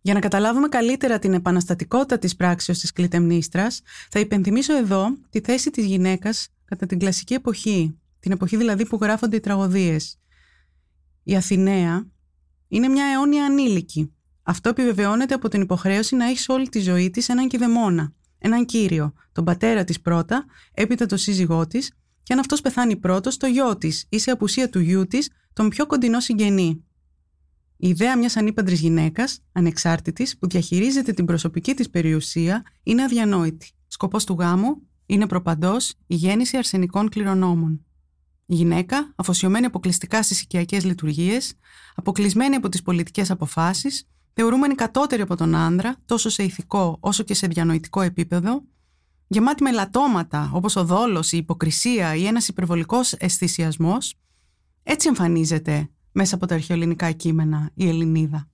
Για 0.00 0.14
να 0.14 0.20
καταλάβουμε 0.20 0.68
καλύτερα 0.68 1.18
την 1.18 1.34
επαναστατικότητα 1.34 2.18
της 2.18 2.36
πράξεως 2.36 2.78
της 2.78 2.92
κλητεμνίστρας, 2.92 3.80
θα 4.10 4.20
υπενθυμίσω 4.20 4.76
εδώ 4.76 5.16
τη 5.30 5.40
θέση 5.40 5.70
της 5.70 5.84
γυναίκας 5.84 6.48
κατά 6.64 6.86
την 6.86 6.98
κλασική 6.98 7.34
εποχή, 7.34 7.98
την 8.20 8.32
εποχή 8.32 8.56
δηλαδή 8.56 8.86
που 8.86 8.98
γράφονται 9.00 9.36
οι 9.36 9.40
τραγωδίες. 9.40 10.18
Η 11.22 11.36
Αθηναία 11.36 12.06
είναι 12.68 12.88
μια 12.88 13.04
αιώνια 13.06 13.44
ανήλικη. 13.44 14.12
Αυτό 14.42 14.68
επιβεβαιώνεται 14.68 15.34
από 15.34 15.48
την 15.48 15.60
υποχρέωση 15.60 16.16
να 16.16 16.24
έχεις 16.24 16.48
όλη 16.48 16.68
τη 16.68 16.80
ζωή 16.80 17.10
της 17.10 17.28
έναν 17.28 17.48
κηδεμόνα, 17.48 18.12
έναν 18.38 18.64
κύριο, 18.64 19.12
τον 19.32 19.44
πατέρα 19.44 19.84
της 19.84 20.00
πρώτα, 20.00 20.44
έπειτα 20.72 21.06
τον 21.06 21.18
σύζυγό 21.18 21.66
της 21.66 21.92
και 22.22 22.32
αν 22.32 22.38
αυτός 22.38 22.60
πεθάνει 22.60 22.96
πρώτος, 22.96 23.36
το 23.36 23.46
γιο 23.46 23.76
της 23.76 24.06
ή 24.08 24.18
σε 24.18 24.30
απουσία 24.30 24.70
του 24.70 24.78
γιού 24.78 25.06
της, 25.06 25.30
τον 25.52 25.68
πιο 25.68 25.86
κοντινό 25.86 26.20
συγγενή. 26.20 26.84
Η 27.76 27.88
ιδέα 27.88 28.18
μιας 28.18 28.36
ανήπαντρης 28.36 28.80
γυναίκας, 28.80 29.40
ανεξάρτητης, 29.52 30.38
που 30.38 30.48
διαχειρίζεται 30.48 31.12
την 31.12 31.24
προσωπική 31.24 31.74
της 31.74 31.90
περιουσία, 31.90 32.62
είναι 32.82 33.02
αδιανόητη. 33.02 33.70
Σκοπός 33.86 34.24
του 34.24 34.36
γάμου 34.38 34.82
είναι 35.06 35.26
προπαντός 35.26 35.94
η 36.06 36.14
γέννηση 36.14 36.56
αρσενικών 36.56 37.08
κληρονόμων. 37.08 37.86
Η 38.50 38.54
γυναίκα, 38.54 39.12
αφοσιωμένη 39.16 39.66
αποκλειστικά 39.66 40.22
στις 40.22 40.40
οικιακές 40.40 40.84
λειτουργίες, 40.84 41.54
αποκλεισμένη 41.94 42.54
από 42.54 42.68
τις 42.68 42.82
πολιτικές 42.82 43.30
αποφάσεις, 43.30 44.08
θεωρούμενη 44.32 44.74
κατώτερη 44.74 45.22
από 45.22 45.36
τον 45.36 45.54
άντρα, 45.54 45.96
τόσο 46.04 46.28
σε 46.28 46.42
ηθικό 46.42 46.96
όσο 47.00 47.22
και 47.22 47.34
σε 47.34 47.46
διανοητικό 47.46 48.00
επίπεδο, 48.00 48.64
γεμάτη 49.26 49.62
με 49.62 49.72
λατώματα 49.72 50.50
όπως 50.54 50.76
ο 50.76 50.84
δόλος, 50.84 51.32
η 51.32 51.36
υποκρισία 51.36 52.14
ή 52.14 52.26
ένας 52.26 52.48
υπερβολικός 52.48 53.12
αισθησιασμός, 53.12 54.14
έτσι 54.82 55.08
εμφανίζεται 55.08 55.90
μέσα 56.12 56.34
από 56.34 56.46
τα 56.46 56.54
αρχαιοελληνικά 56.54 57.12
κείμενα 57.12 57.70
η 57.74 57.88
Ελληνίδα. 57.88 58.48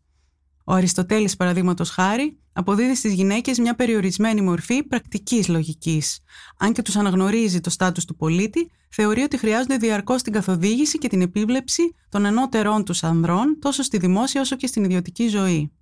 Ο 0.65 0.73
Αριστοτέλης, 0.73 1.37
παραδείγματος 1.37 1.91
χάρη, 1.91 2.39
αποδίδει 2.53 2.95
στις 2.95 3.13
γυναίκες 3.13 3.59
μια 3.59 3.75
περιορισμένη 3.75 4.41
μορφή 4.41 4.83
πρακτικής 4.83 5.49
λογικής. 5.49 6.21
Αν 6.59 6.73
και 6.73 6.83
τους 6.83 6.97
αναγνωρίζει 6.97 7.61
το 7.61 7.71
στάτους 7.71 8.05
του 8.05 8.17
πολίτη, 8.17 8.71
θεωρεί 8.89 9.23
ότι 9.23 9.37
χρειάζονται 9.37 9.77
διαρκώς 9.77 10.23
την 10.23 10.33
καθοδήγηση 10.33 10.99
και 10.99 11.09
την 11.09 11.21
επίβλεψη 11.21 11.95
των 12.09 12.25
ενώτερών 12.25 12.85
τους 12.85 13.05
ανδρών, 13.05 13.59
τόσο 13.61 13.83
στη 13.83 13.99
δημόσια 13.99 14.41
όσο 14.41 14.57
και 14.57 14.67
στην 14.67 14.85
ιδιωτική 14.85 15.29
ζωή. 15.29 15.73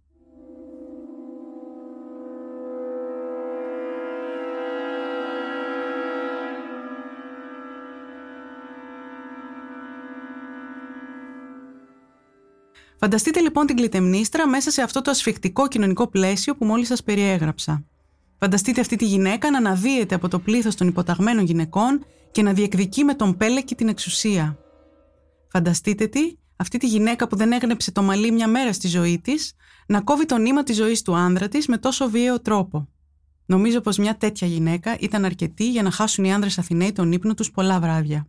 Φανταστείτε 13.05 13.41
λοιπόν 13.41 13.67
την 13.67 13.77
κλητεμνίστρα 13.77 14.49
μέσα 14.49 14.71
σε 14.71 14.83
αυτό 14.83 15.03
το 15.03 15.11
ασφικτικό 15.11 15.69
κοινωνικό 15.69 16.07
πλαίσιο 16.07 16.57
που 16.57 16.65
μόλις 16.65 16.87
σας 16.87 17.03
περιέγραψα. 17.03 17.85
Φανταστείτε 18.39 18.81
αυτή 18.81 18.97
τη 18.97 19.05
γυναίκα 19.05 19.51
να 19.51 19.59
αναδύεται 19.59 20.15
από 20.15 20.29
το 20.29 20.39
πλήθος 20.39 20.75
των 20.75 20.89
υποταγμένων 20.89 21.45
γυναικών 21.45 22.05
και 22.31 22.43
να 22.43 22.53
διεκδικεί 22.53 23.05
με 23.05 23.15
τον 23.15 23.37
πέλεκι 23.37 23.75
την 23.75 23.89
εξουσία. 23.89 24.59
Φανταστείτε 25.49 26.07
τι, 26.07 26.21
αυτή 26.57 26.79
τη 26.79 26.87
γυναίκα 26.87 27.29
που 27.29 27.37
δεν 27.37 27.53
έγνεψε 27.53 27.93
το 27.93 28.03
μαλλί 28.03 28.31
μια 28.33 28.49
μέρα 28.49 28.73
στη 28.73 28.89
ζωή 28.89 29.21
της, 29.21 29.53
να 29.87 30.01
κόβει 30.01 30.27
το 30.27 30.37
νήμα 30.37 30.63
της 30.63 30.77
ζωής 30.77 31.03
του 31.03 31.15
άνδρα 31.15 31.49
της 31.49 31.67
με 31.67 31.79
τόσο 31.79 32.11
βίαιο 32.11 32.41
τρόπο. 32.41 32.89
Νομίζω 33.47 33.81
πως 33.81 33.99
μια 33.99 34.17
τέτοια 34.17 34.47
γυναίκα 34.47 34.97
ήταν 35.01 35.25
αρκετή 35.25 35.71
για 35.71 35.83
να 35.83 35.91
χάσουν 35.91 36.25
οι 36.25 36.33
άνδρες 36.33 36.59
Αθηναίοι 36.59 36.93
τον 36.93 37.13
ύπνο 37.13 37.35
τους 37.35 37.51
πολλά 37.51 37.81
βράδια. 37.81 38.27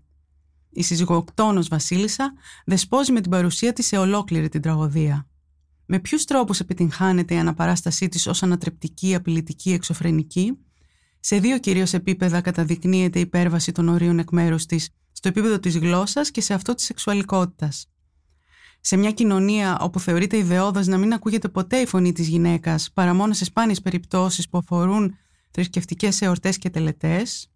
Η 0.74 0.84
συζυγοκτόνος 0.84 1.68
Βασίλισσα 1.68 2.34
δεσπόζει 2.66 3.12
με 3.12 3.22
την 3.22 3.32
παρουσία 3.32 3.74
της 3.74 3.86
σε 3.88 3.98
ολόκληρη 3.98 4.50
την 4.50 4.62
τραγωδία. 4.62 5.28
Με 5.86 6.00
ποιους 6.00 6.26
τρόπους 6.26 6.60
επιτυγχάνεται 6.60 7.34
η 7.34 7.38
αναπαράστασή 7.38 8.10
της 8.10 8.28
ως 8.28 8.44
ανατρεπτική, 8.44 9.16
απειλητική, 9.16 9.72
εξωφρενική, 9.72 10.58
σε 11.20 11.40
δύο 11.40 11.60
κυρίως 11.60 11.94
επίπεδα 11.94 12.42
καταδεικνύεται 12.42 13.20
η 13.20 13.22
υπέρβαση 13.22 13.72
των 13.72 13.88
ορίων 13.88 14.20
εκ 14.20 14.32
μέρους 14.32 14.66
της, 14.66 14.90
στο 15.12 15.28
επίπεδο 15.28 15.60
της 15.60 15.78
γλώσσας 15.78 16.32
και 16.32 16.42
σε 16.42 16.54
αυτό 16.54 16.76
της 16.76 16.86
σεξουαλικότητας. 16.86 17.88
Σε 18.82 18.98
μια 18.98 19.12
κοινωνία 19.12 19.80
όπου 19.80 20.00
θεωρείται 20.00 20.38
ιδεώδο 20.38 20.82
να 20.86 20.98
μην 20.98 21.14
ακούγεται 21.14 21.48
ποτέ 21.48 21.78
η 21.78 21.86
φωνή 21.86 22.12
της 22.12 22.28
γυναίκας 22.28 22.92
παρά 22.94 23.14
μόνο 23.14 23.34
σε 23.34 23.46
σπάνιες 23.46 23.82
περιπτώσεις 23.82 24.50
που 24.50 24.58
αφορούν 24.58 25.18
θρησκευτικές 25.52 26.22
εορτές 26.22 26.58
και 26.58 26.70
τελετές, 26.70 27.52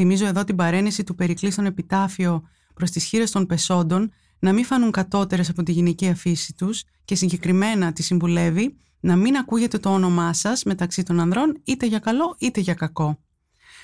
Θυμίζω 0.00 0.26
εδώ 0.26 0.44
την 0.44 0.56
παρένεση 0.56 1.04
του 1.04 1.14
Περικλή 1.14 1.50
στον 1.50 1.66
επιτάφιο 1.66 2.48
προς 2.74 2.90
τις 2.90 3.04
χείρες 3.04 3.30
των 3.30 3.46
πεσόντων 3.46 4.12
να 4.38 4.52
μην 4.52 4.64
φανούν 4.64 4.90
κατώτερες 4.90 5.48
από 5.48 5.62
τη 5.62 5.72
γυναική 5.72 6.08
αφήση 6.08 6.54
τους 6.54 6.84
και 7.04 7.14
συγκεκριμένα 7.14 7.92
τη 7.92 8.02
συμβουλεύει 8.02 8.76
να 9.00 9.16
μην 9.16 9.36
ακούγεται 9.36 9.78
το 9.78 9.92
όνομά 9.92 10.32
σας 10.32 10.64
μεταξύ 10.64 11.02
των 11.02 11.20
ανδρών 11.20 11.60
είτε 11.64 11.86
για 11.86 11.98
καλό 11.98 12.36
είτε 12.38 12.60
για 12.60 12.74
κακό. 12.74 13.18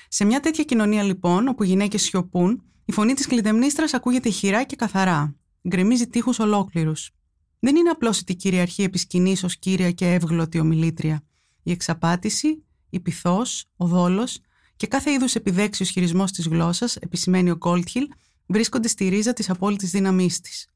Σε 0.07 0.25
μια 0.25 0.39
τέτοια 0.39 0.63
κοινωνία 0.63 1.03
λοιπόν, 1.03 1.47
όπου 1.47 1.63
οι 1.63 1.67
γυναίκες 1.67 2.01
σιωπούν, 2.01 2.63
η 2.85 2.91
φωνή 2.91 3.13
της 3.13 3.27
κλειδεμνίστρας 3.27 3.93
ακούγεται 3.93 4.29
χειρά 4.29 4.63
και 4.63 4.75
καθαρά. 4.75 5.35
Γκρεμίζει 5.67 6.07
τείχους 6.07 6.39
ολόκληρους. 6.39 7.11
Δεν 7.59 7.75
είναι 7.75 7.89
απλώς 7.89 8.19
η 8.19 8.35
κυριαρχή 8.35 8.83
επί 8.83 8.97
σκηνής 8.97 9.43
ως 9.43 9.57
κύρια 9.57 9.91
και 9.91 10.13
εύγλωτη 10.13 10.59
ομιλήτρια. 10.59 11.23
Η 11.63 11.71
εξαπάτηση, 11.71 12.63
η 12.89 12.99
πυθός, 12.99 13.65
ο 13.77 13.87
δόλος 13.87 14.39
και 14.75 14.87
κάθε 14.87 15.11
είδους 15.11 15.35
επιδέξιο 15.35 15.85
χειρισμός 15.85 16.31
της 16.31 16.47
γλώσσας, 16.47 16.95
επισημαίνει 16.95 17.51
ο 17.51 17.57
Goldhill, 17.61 18.07
βρίσκονται 18.45 18.87
στη 18.87 19.07
ρίζα 19.07 19.33
της 19.33 19.49
απόλυτης 19.49 19.91
δύναμής 19.91 20.39
της. 20.39 20.69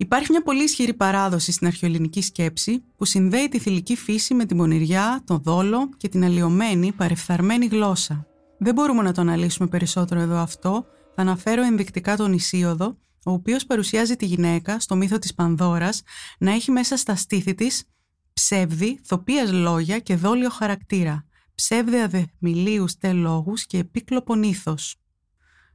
Υπάρχει 0.00 0.30
μια 0.30 0.42
πολύ 0.42 0.62
ισχυρή 0.62 0.94
παράδοση 0.94 1.52
στην 1.52 1.66
αρχαιοελληνική 1.66 2.22
σκέψη 2.22 2.84
που 2.96 3.04
συνδέει 3.04 3.48
τη 3.48 3.58
θηλυκή 3.58 3.96
φύση 3.96 4.34
με 4.34 4.44
την 4.44 4.56
πονηριά, 4.56 5.22
τον 5.26 5.40
δόλο 5.42 5.88
και 5.96 6.08
την 6.08 6.24
αλλοιωμένη, 6.24 6.92
παρεφθαρμένη 6.92 7.66
γλώσσα. 7.66 8.27
Δεν 8.58 8.74
μπορούμε 8.74 9.02
να 9.02 9.12
το 9.12 9.20
αναλύσουμε 9.20 9.68
περισσότερο 9.68 10.20
εδώ 10.20 10.36
αυτό. 10.36 10.86
Θα 11.14 11.22
αναφέρω 11.22 11.62
ενδεικτικά 11.62 12.16
τον 12.16 12.32
Ισίωδο, 12.32 12.98
ο 13.24 13.32
οποίος 13.32 13.66
παρουσιάζει 13.66 14.16
τη 14.16 14.26
γυναίκα 14.26 14.80
στο 14.80 14.96
μύθο 14.96 15.18
της 15.18 15.34
Πανδώρας 15.34 16.02
να 16.38 16.52
έχει 16.52 16.70
μέσα 16.70 16.96
στα 16.96 17.14
στήθη 17.14 17.54
της 17.54 17.84
ψεύδι, 18.32 19.00
θοπίας 19.04 19.52
λόγια 19.52 19.98
και 19.98 20.16
δόλιο 20.16 20.50
χαρακτήρα, 20.50 21.24
ψεύδι 21.54 21.96
αδεμιλίους 21.96 22.98
τελόγους 22.98 23.66
και 23.66 23.78
επίκλοπο 23.78 24.34
ήθος. 24.42 24.96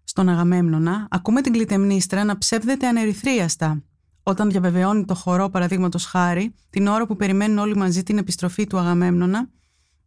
Στον 0.04 0.30
Αγαμέμνονα 0.30 1.08
ακούμε 1.10 1.42
την 1.42 1.54
κλητεμνίστρα 1.54 2.24
να 2.24 2.38
ψεύδεται 2.38 2.88
ανερυθρίαστα. 2.88 3.84
Όταν 4.24 4.50
διαβεβαιώνει 4.50 5.06
το 5.06 5.16
χορό 5.16 5.50
παραδείγματος 5.50 6.06
χάρη, 6.06 6.54
την 6.70 6.88
ώρα 6.88 7.06
που 7.06 7.16
περιμένουν 7.16 7.58
όλοι 7.58 7.76
μαζί 7.76 8.04
την 8.04 8.18
επιστροφή 8.18 8.68
του 8.68 8.78
Αγαμέμνονα, 8.78 9.50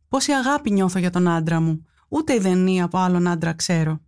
πόση 0.09 0.33
αγάπη 0.33 0.71
νιώθω 0.71 0.99
για 0.99 1.11
τον 1.11 1.29
άντρα 1.29 1.61
μου, 1.61 1.87
ούτε 2.09 2.35
ιδενή 2.35 2.83
από 2.83 2.99
άλλον 2.99 3.27
άντρα 3.27 3.53
ξέρω. 3.53 4.01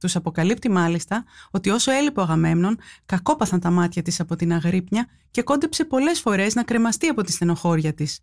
Τους 0.00 0.16
αποκαλύπτει 0.16 0.70
μάλιστα 0.70 1.24
ότι 1.50 1.70
όσο 1.70 1.92
έλειπε 1.92 2.20
ο 2.20 2.22
Αγαμέμνων, 2.22 2.78
κακόπαθαν 3.06 3.60
τα 3.60 3.70
μάτια 3.70 4.02
της 4.02 4.20
από 4.20 4.36
την 4.36 4.52
αγρύπνια 4.52 5.06
και 5.30 5.42
κόντεψε 5.42 5.84
πολλές 5.84 6.20
φορές 6.20 6.54
να 6.54 6.62
κρεμαστεί 6.62 7.06
από 7.06 7.22
τη 7.22 7.32
στενοχώρια 7.32 7.94
της. 7.94 8.20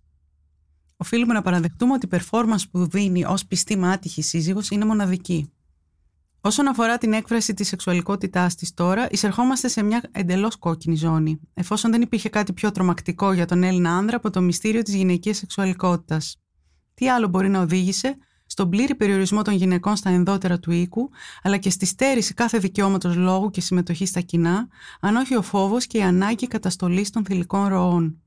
Οφείλουμε 0.97 1.33
να 1.33 1.41
παραδεχτούμε 1.41 1.93
ότι 1.93 2.05
η 2.05 2.09
performance 2.11 2.63
που 2.71 2.85
δίνει 2.89 3.25
ως 3.25 3.45
πιστή 3.45 3.77
μάτυχη 3.77 4.21
σύζυγος 4.21 4.69
είναι 4.69 4.85
μοναδική. 4.85 5.51
Όσον 6.41 6.67
αφορά 6.67 6.97
την 6.97 7.13
έκφραση 7.13 7.53
της 7.53 7.67
σεξουαλικότητάς 7.67 8.55
της 8.55 8.73
τώρα, 8.73 9.07
εισερχόμαστε 9.11 9.67
σε 9.67 9.83
μια 9.83 10.03
εντελώς 10.11 10.55
κόκκινη 10.55 10.95
ζώνη, 10.95 11.39
εφόσον 11.53 11.91
δεν 11.91 12.01
υπήρχε 12.01 12.29
κάτι 12.29 12.53
πιο 12.53 12.71
τρομακτικό 12.71 13.33
για 13.33 13.45
τον 13.45 13.63
Έλληνα 13.63 13.97
άνδρα 13.97 14.15
από 14.15 14.29
το 14.29 14.41
μυστήριο 14.41 14.81
της 14.81 14.93
γυναικείας 14.93 15.37
σεξουαλικότητας. 15.37 16.37
Τι 16.93 17.09
άλλο 17.09 17.27
μπορεί 17.27 17.49
να 17.49 17.61
οδήγησε 17.61 18.17
στον 18.53 18.69
πλήρη 18.69 18.95
περιορισμό 18.95 19.41
των 19.41 19.53
γυναικών 19.53 19.95
στα 19.95 20.09
ενδότερα 20.09 20.59
του 20.59 20.71
οίκου, 20.71 21.09
αλλά 21.43 21.57
και 21.57 21.69
στη 21.69 21.85
στέρηση 21.85 22.33
κάθε 22.33 22.57
δικαιώματος 22.57 23.15
λόγου 23.15 23.49
και 23.49 23.61
συμμετοχής 23.61 24.09
στα 24.09 24.21
κοινά, 24.21 24.67
αν 24.99 25.15
όχι 25.15 25.35
ο 25.35 25.41
φόβος 25.41 25.87
και 25.87 25.97
η 25.97 26.01
ανάγκη 26.01 26.47
καταστολής 26.47 27.09
των 27.09 27.25
θηλυκών 27.25 27.67
ροών. 27.67 28.21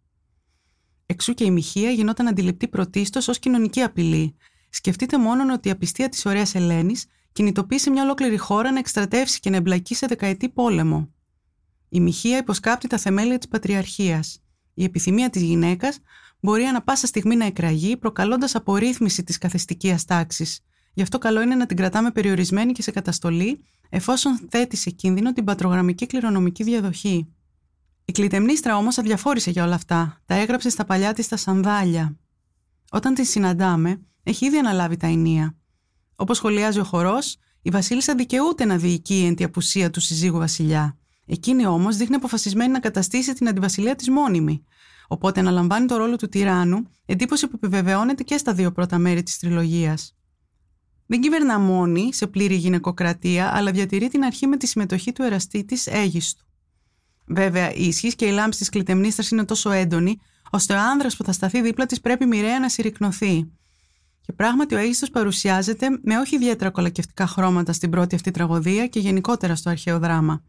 Εξού 1.07 1.35
και 1.35 1.45
η 1.45 1.51
μοιχεία 1.51 1.91
γινόταν 1.91 2.29
αντιληπτή 2.29 2.69
πρωτίστως 2.69 3.29
ως 3.29 3.39
κοινωνική 3.39 3.83
απειλή. 3.83 4.37
Σκεφτείτε 4.69 5.19
μόνο 5.19 5.53
ότι 5.53 5.69
η 5.69 5.71
απιστία 5.71 6.09
της 6.09 6.27
ωραίας 6.27 6.55
Ελένης 6.55 7.07
κινητοποίησε 7.33 7.91
μια 7.91 8.03
ολόκληρη 8.03 8.37
χώρα 8.37 8.73
να 8.73 8.79
εκστρατεύσει 8.79 9.41
και 9.41 9.51
να 9.51 9.57
εμπλακεί 9.57 9.95
σε 9.95 10.07
δεκαετή 10.07 10.49
πόλεμο. 10.49 11.11
Η 11.89 12.01
μοιχεία 12.01 12.39
υποσκάπτει 12.39 12.87
τα 12.89 12.99
θεμέλια 12.99 13.39
της 13.39 13.49
πατριαρχίας. 13.49 14.41
Η 14.75 14.85
επιθυμία 14.85 15.31
της 15.31 15.43
γυναίκας 15.43 15.99
μπορεί 16.41 16.65
ανα 16.65 16.83
πάσα 16.83 17.07
στιγμή 17.07 17.37
να 17.37 17.45
εκραγεί, 17.45 17.97
προκαλώντας 17.97 18.55
απορρίθμιση 18.55 19.23
της 19.25 19.39
καθεστικής 19.39 20.05
τάξης. 20.05 20.61
Γι' 20.95 21.03
αυτό 21.03 21.19
καλό 21.19 21.43
είναι 21.43 21.55
να 21.55 21.67
την 21.67 21.77
κρατάμε 21.77 22.11
περιορισμένη 22.11 22.73
και 22.73 22.83
σε 22.83 22.91
καταστολή, 22.91 23.65
εφόσον 23.89 24.41
θέτει 24.49 24.77
σε 24.77 24.91
κίνδυνο 24.91 25.33
την 25.33 25.45
πατρογραμμική 25.45 26.07
κληρονομική 26.07 26.63
διαδοχή. 26.63 27.29
Η 28.05 28.13
κλητεμνίστρα 28.13 28.77
όμως 28.77 28.99
αδιαφόρησε 28.99 29.51
για 29.51 29.65
όλα 29.65 29.75
αυτά. 29.75 30.21
Τα 30.25 30.35
έγραψε 30.35 30.71
στα 30.71 30.85
παλιά 30.85 31.13
της 31.13 31.29
τα 31.29 31.37
σανδάλια. 31.37 32.17
Όταν 32.91 33.15
τη 33.15 33.25
συναντάμε, 33.25 34.01
έχει 34.23 34.47
ήδη 34.47 34.59
αναλάβει 34.59 34.97
τα 34.97 35.07
ενία. 35.07 35.57
Όπως 36.17 36.37
σχολιάζει 36.37 36.81
ο 36.81 36.85
χορός, 36.85 37.37
η 37.63 37.71
Βασίλισσα 37.71 38.15
δικαιούται 38.15 38.65
να 38.65 38.77
διοικεί 38.77 39.25
εν 39.27 39.35
τη 39.35 39.45
απουσία 39.45 39.91
του 39.91 40.01
συζύγου 40.01 40.39
Βασιλιά. 40.39 40.99
Εκείνη 41.27 41.67
όμως 41.67 41.97
δείχνει 41.97 42.15
αποφασισμένη 42.15 42.73
να 42.73 42.81
καταστήσει 42.81 43.33
την 43.33 43.49
αντιβασιλεία 43.49 43.95
της 43.95 44.11
μόνιμη. 44.11 44.65
Οπότε 45.09 45.41
αναλαμβάνει 45.41 45.87
το 45.87 45.97
ρόλο 45.97 46.17
του 46.17 46.29
τυράννου, 46.29 46.89
εντύπωση 47.07 47.47
που 47.47 47.53
επιβεβαιώνεται 47.57 48.23
και 48.23 48.39
στα 48.39 48.55
δύο 48.55 48.73
πρώτα 48.73 48.99
μέρη 48.99 49.23
της 49.23 49.39
τριλογίας. 49.39 50.17
Δεν 51.07 51.21
κυβερνά 51.21 51.59
μόνη 51.59 52.15
σε 52.15 52.27
πλήρη 52.27 52.55
γυναικοκρατία, 52.55 53.57
αλλά 53.57 53.71
διατηρεί 53.71 54.09
την 54.09 54.25
αρχή 54.25 54.47
με 54.47 54.57
τη 54.57 54.67
συμμετοχή 54.67 55.13
του 55.13 55.23
εραστή 55.23 55.65
της 55.65 55.87
Αίγιστου. 55.87 56.45
Βέβαια, 57.27 57.75
η 57.75 57.87
ισχύς 57.87 58.15
και 58.15 58.27
η 58.27 58.31
λάμψη 58.31 58.59
της 58.59 58.69
κλητεμνίστρα 58.69 59.27
είναι 59.33 59.45
τόσο 59.45 59.71
έντονη, 59.71 60.21
ώστε 60.51 60.75
ο 60.75 60.79
άνδρας 60.79 61.17
που 61.17 61.25
θα 61.25 61.33
σταθεί 61.33 61.63
δίπλα 61.63 61.87
της 61.87 62.01
πρέπει 62.01 62.27
μοιραία 62.27 62.61
να 62.61 62.69
συρρυκνωθεί. 62.69 63.51
Και 64.21 64.33
πράγματι 64.33 64.75
ο 64.75 64.79
Αίγιστος 64.79 65.11
παρουσιάζεται 65.11 65.87
με 66.03 66.19
όχι 66.19 66.35
ιδιαίτερα 66.35 66.71
κολακευτικά 66.71 67.27
χρώματα 67.27 67.73
στην 67.73 67.91
πρώτη 67.91 68.15
αυτή 68.15 68.31
τραγωδία 68.31 68.87
και 68.87 69.01
γενικότερα 69.01 69.57
στο 69.57 69.71
αρχαίο 69.71 69.99
δράμα. 69.99 70.43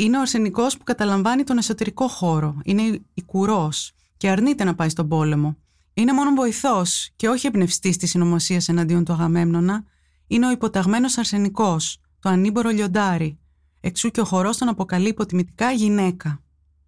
Είναι 0.00 0.16
ο 0.16 0.20
αρσενικός 0.20 0.76
που 0.76 0.84
καταλαμβάνει 0.84 1.44
τον 1.44 1.58
εσωτερικό 1.58 2.08
χώρο, 2.08 2.60
είναι 2.64 3.00
οικουρός 3.14 3.92
και 4.16 4.28
αρνείται 4.28 4.64
να 4.64 4.74
πάει 4.74 4.88
στον 4.88 5.08
πόλεμο. 5.08 5.56
Είναι 5.94 6.12
μόνο 6.12 6.34
βοηθός 6.34 7.10
και 7.16 7.28
όχι 7.28 7.46
εμπνευστής 7.46 7.96
της 7.96 8.10
συνωμοσίας 8.10 8.68
εναντίον 8.68 9.04
του 9.04 9.12
Αγαμέμνονα, 9.12 9.84
είναι 10.26 10.46
ο 10.46 10.50
υποταγμένος 10.50 11.18
αρσενικός, 11.18 11.98
το 12.18 12.28
ανήμπορο 12.28 12.70
λιοντάρι. 12.70 13.38
Εξού 13.80 14.10
και 14.10 14.20
ο 14.20 14.24
χορός 14.24 14.56
τον 14.56 14.68
αποκαλεί 14.68 15.08
υποτιμητικά 15.08 15.70
γυναίκα. 15.70 16.42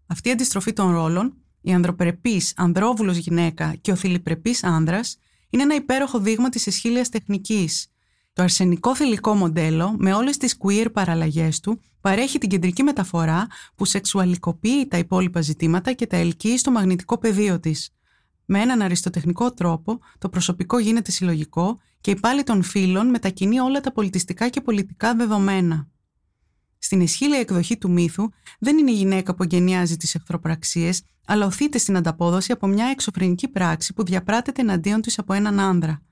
Αυτή 0.07 0.28
η 0.28 0.33
αντιστροφή 0.33 0.73
των 0.73 0.92
ρόλων, 0.92 1.35
η 1.61 1.73
ανδροπρεπής 1.73 2.52
ανδρόβουλος 2.57 3.16
γυναίκα 3.16 3.75
και 3.81 3.92
ο 3.92 3.97
θηλυπρεπής 3.97 4.64
άνδρας, 4.64 5.16
είναι 5.50 5.62
ένα 5.62 5.75
υπέροχο 5.75 6.19
δείγμα 6.19 6.49
της 6.49 6.66
εσχήλια 6.66 7.04
τεχνικής. 7.11 7.92
Το 8.35 8.43
αρσενικό 8.43 8.97
θηλυκό 8.97 9.35
μοντέλο, 9.35 9.95
με 9.99 10.15
όλες 10.15 10.37
τις 10.37 10.57
queer 10.59 10.87
παραλλαγές 10.93 11.61
του, 11.61 11.81
παρέχει 12.01 12.39
την 12.39 12.49
κεντρική 12.49 12.83
μεταφορά 12.83 13.47
που 13.75 13.85
σεξουαλικοποιεί 13.85 14.87
τα 14.89 14.99
υπόλοιπα 14.99 15.41
ζητήματα 15.41 15.93
και 15.93 16.07
τα 16.07 16.17
ελκύει 16.17 16.57
στο 16.57 16.71
μαγνητικό 16.71 17.19
πεδίο 17.19 17.61
της. 17.61 17.91
Με 18.45 18.61
έναν 18.61 18.83
αριστοτεχνικό 18.83 19.53
τρόπο, 19.53 19.99
το 20.19 20.29
προσωπικό 20.29 20.79
γίνεται 20.79 21.11
συλλογικό 21.11 21.79
και 22.01 22.11
η 22.11 22.21
πάλη 22.21 22.43
των 22.43 22.62
φύλων 22.62 23.07
μετακινεί 23.07 23.61
όλα 23.61 23.81
τα 23.81 23.93
πολιτιστικά 23.93 24.49
και 24.49 24.61
πολιτικά 24.61 25.15
δεδομένα. 25.15 25.89
Στην 26.79 27.01
ισχύλια 27.01 27.39
εκδοχή 27.39 27.79
του 27.79 27.91
μύθου 27.91 28.29
δεν 28.59 28.79
είναι 28.79 28.91
η 28.91 28.95
γυναίκα 28.95 29.35
που 29.35 29.45
γενιάζει 29.45 29.97
τις 29.97 30.15
εχθροπραξίες, 30.15 31.03
αλλά 31.27 31.47
οθείται 31.47 31.79
στην 31.79 31.97
ανταπόδοση 31.97 32.53
από 32.53 32.67
μια 32.67 32.87
εξωφρενική 32.87 33.49
πράξη 33.49 33.93
που 33.93 34.05
διαπράτεται 34.05 34.61
εναντίον 34.61 35.01
της 35.01 35.19
από 35.19 35.33
έναν 35.33 35.61
άνδρα. 35.61 36.03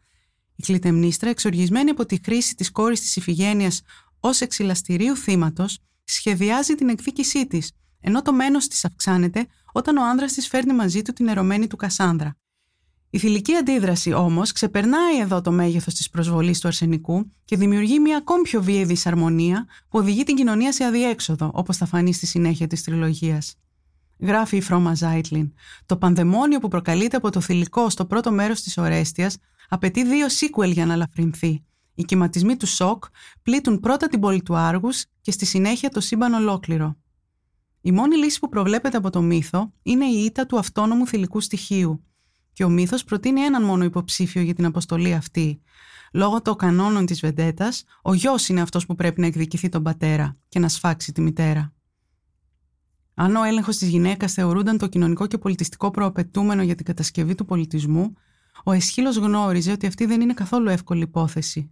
Η 0.61 0.63
κλητεμνίστρα, 0.63 1.31
εξοργισμένη 1.31 1.91
από 1.91 2.07
τη 2.07 2.21
χρήση 2.25 2.55
της 2.55 2.71
κόρης 2.71 3.01
της 3.01 3.17
Ιφηγένειας 3.17 3.83
ως 4.21 4.41
εξυλαστηρίου 4.41 5.17
θύματος, 5.17 5.79
σχεδιάζει 6.05 6.75
την 6.75 6.89
εκδίκησή 6.89 7.47
της, 7.47 7.73
ενώ 8.01 8.23
το 8.23 8.33
μένος 8.33 8.69
της 8.69 8.85
αυξάνεται 8.85 9.47
όταν 9.73 9.97
ο 9.97 10.05
άνδρας 10.05 10.33
της 10.33 10.49
φέρνει 10.49 10.73
μαζί 10.73 11.03
του 11.03 11.13
την 11.13 11.29
ερωμένη 11.29 11.67
του 11.67 11.77
Κασάνδρα. 11.77 12.37
Η 13.11 13.19
θηλυκή 13.19 13.55
αντίδραση 13.55 14.13
όμως 14.13 14.53
ξεπερνάει 14.53 15.19
εδώ 15.21 15.41
το 15.41 15.53
μέγεθος 15.53 15.95
της 15.95 16.11
προσβολής 16.11 16.61
του 16.61 16.69
αρσενικού 16.69 17.33
και 17.45 17.57
δημιουργεί 17.57 17.99
μια 17.99 18.17
ακόμη 18.17 18.43
πιο 18.43 18.63
βίαιη 18.63 18.85
δυσαρμονία 18.85 19.67
που 19.89 19.99
οδηγεί 19.99 20.23
την 20.23 20.37
κοινωνία 20.37 20.73
σε 20.73 20.85
αδιέξοδο, 20.85 21.51
όπως 21.55 21.77
θα 21.77 21.87
φανεί 21.87 22.13
στη 22.13 22.27
συνέχεια 22.27 22.67
της 22.67 22.83
τριλογίας. 22.83 23.55
Γράφει 24.19 24.57
η 24.57 24.61
Φρόμα 24.61 24.95
Ζάιτλιν. 24.95 25.53
Το 25.87 25.97
πανδαιμόνιο 25.97 26.59
που 26.59 26.69
προκαλείται 26.69 27.17
από 27.17 27.31
το 27.31 27.41
θηλυκό 27.41 27.91
στο 27.91 28.05
πρώτο 28.05 28.31
μέρος 28.31 28.63
της 28.63 28.79
Ορέστιας 28.79 29.37
απαιτεί 29.71 30.05
δύο 30.05 30.27
sequel 30.27 30.73
για 30.73 30.87
να 30.87 30.93
ελαφρυνθεί. 30.93 31.65
Οι 31.95 32.05
κυματισμοί 32.05 32.57
του 32.57 32.67
σοκ 32.67 33.05
πλήττουν 33.43 33.81
πρώτα 33.81 34.09
την 34.09 34.21
πόλη 34.21 34.43
του 34.43 34.57
Άργους 34.57 35.05
και 35.21 35.31
στη 35.31 35.47
συνέχεια 35.47 35.89
το 35.89 36.01
σύμπαν 36.01 36.33
ολόκληρο. 36.33 36.97
Η 37.81 37.93
μόνη 37.93 38.17
λύση 38.17 38.39
που 38.39 38.49
προβλέπεται 38.49 38.97
από 38.97 39.11
το 39.11 39.23
μύθο 39.23 39.73
είναι 39.83 40.05
η 40.05 40.25
ήττα 40.25 40.47
του 40.47 40.59
αυτόνομου 40.59 41.07
θηλυκού 41.07 41.41
στοιχείου, 41.41 42.05
και 42.53 42.65
ο 42.65 42.69
μύθος 42.69 43.05
προτείνει 43.05 43.41
έναν 43.41 43.65
μόνο 43.65 43.85
υποψήφιο 43.85 44.43
για 44.43 44.55
την 44.55 44.65
αποστολή 44.65 45.13
αυτή. 45.13 45.63
Λόγω 46.13 46.43
των 46.43 46.57
κανόνων 46.57 47.07
της 47.07 47.21
Βεντέτας, 47.21 47.85
ο 48.03 48.15
γιος 48.15 48.49
είναι 48.49 48.61
αυτός 48.61 48.87
που 48.87 48.95
πρέπει 48.95 49.21
να 49.21 49.27
εκδικηθεί 49.27 49.69
τον 49.69 49.83
πατέρα 49.83 50.37
και 50.49 50.59
να 50.59 50.69
σφάξει 50.69 51.13
τη 51.13 51.21
μητέρα. 51.21 51.73
Αν 53.15 53.37
ο 53.37 53.43
έλεγχος 53.43 53.77
της 53.77 53.89
γυναίκας 53.89 54.33
θεωρούνταν 54.33 54.79
το 54.79 54.87
κοινωνικό 54.87 55.27
και 55.27 55.39
πολιτιστικό 55.39 55.91
προαπαιτούμενο 55.91 56.63
για 56.63 56.75
την 56.75 56.85
κατασκευή 56.85 57.35
του 57.35 57.45
πολιτισμού, 57.45 58.13
ο 58.65 58.73
Εσχύλος 58.73 59.17
γνώριζε 59.17 59.73
ότι 59.73 59.87
αυτή 59.87 60.07
δεν 60.07 60.21
είναι 60.21 60.35
καθόλου 60.35 60.69
εύκολη 60.69 61.03
υπόθεση. 61.03 61.71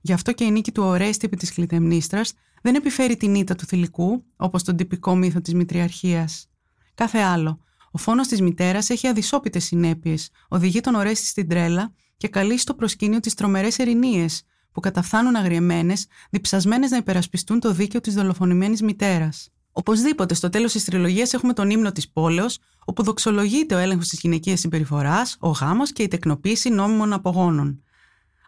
Γι' 0.00 0.12
αυτό 0.12 0.32
και 0.32 0.44
η 0.44 0.50
νίκη 0.50 0.72
του 0.72 0.82
Ορέστη 0.82 1.26
επί 1.26 1.36
της 1.36 1.52
Κλητεμνίστρα 1.52 2.20
δεν 2.62 2.74
επιφέρει 2.74 3.16
την 3.16 3.34
ήττα 3.34 3.54
του 3.54 3.66
θηλυκού, 3.66 4.24
όπως 4.36 4.62
τον 4.62 4.76
τυπικό 4.76 5.16
μύθο 5.16 5.40
της 5.40 5.54
Μητριαρχίας. 5.54 6.48
Κάθε 6.94 7.18
άλλο, 7.18 7.58
ο 7.90 7.98
φόνος 7.98 8.26
της 8.26 8.40
μητέρας 8.40 8.90
έχει 8.90 9.06
αδυσόπιτες 9.06 9.64
συνέπειες, 9.64 10.30
οδηγεί 10.48 10.80
τον 10.80 10.94
Ορέστη 10.94 11.26
στην 11.26 11.48
τρέλα 11.48 11.92
και 12.16 12.28
καλεί 12.28 12.58
στο 12.58 12.74
προσκήνιο 12.74 13.20
τις 13.20 13.34
τρομερές 13.34 13.78
ερηνίες, 13.78 14.42
που 14.72 14.80
καταφθάνουν 14.80 15.36
αγριεμένες, 15.36 16.06
διψασμένες 16.30 16.90
να 16.90 16.96
υπερασπιστούν 16.96 17.60
το 17.60 17.72
δίκαιο 17.72 18.00
της 18.00 18.14
δολοφονημένης 18.14 18.82
μητέρας. 18.82 19.48
Οπωσδήποτε, 19.72 20.34
στο 20.34 20.48
τέλος 20.48 20.72
της 20.72 20.84
τριλογίας 20.84 21.32
έχουμε 21.32 21.52
τον 21.52 21.70
ύμνο 21.70 21.92
της 21.92 22.08
πόλεως, 22.08 22.58
όπου 22.84 23.02
δοξολογείται 23.02 23.74
ο 23.74 23.78
έλεγχος 23.78 24.08
της 24.08 24.20
γυναικείας 24.20 24.60
συμπεριφοράς, 24.60 25.36
ο 25.40 25.50
γάμος 25.50 25.92
και 25.92 26.02
η 26.02 26.08
τεκνοποίηση 26.08 26.68
νόμιμων 26.68 27.12
απογόνων. 27.12 27.82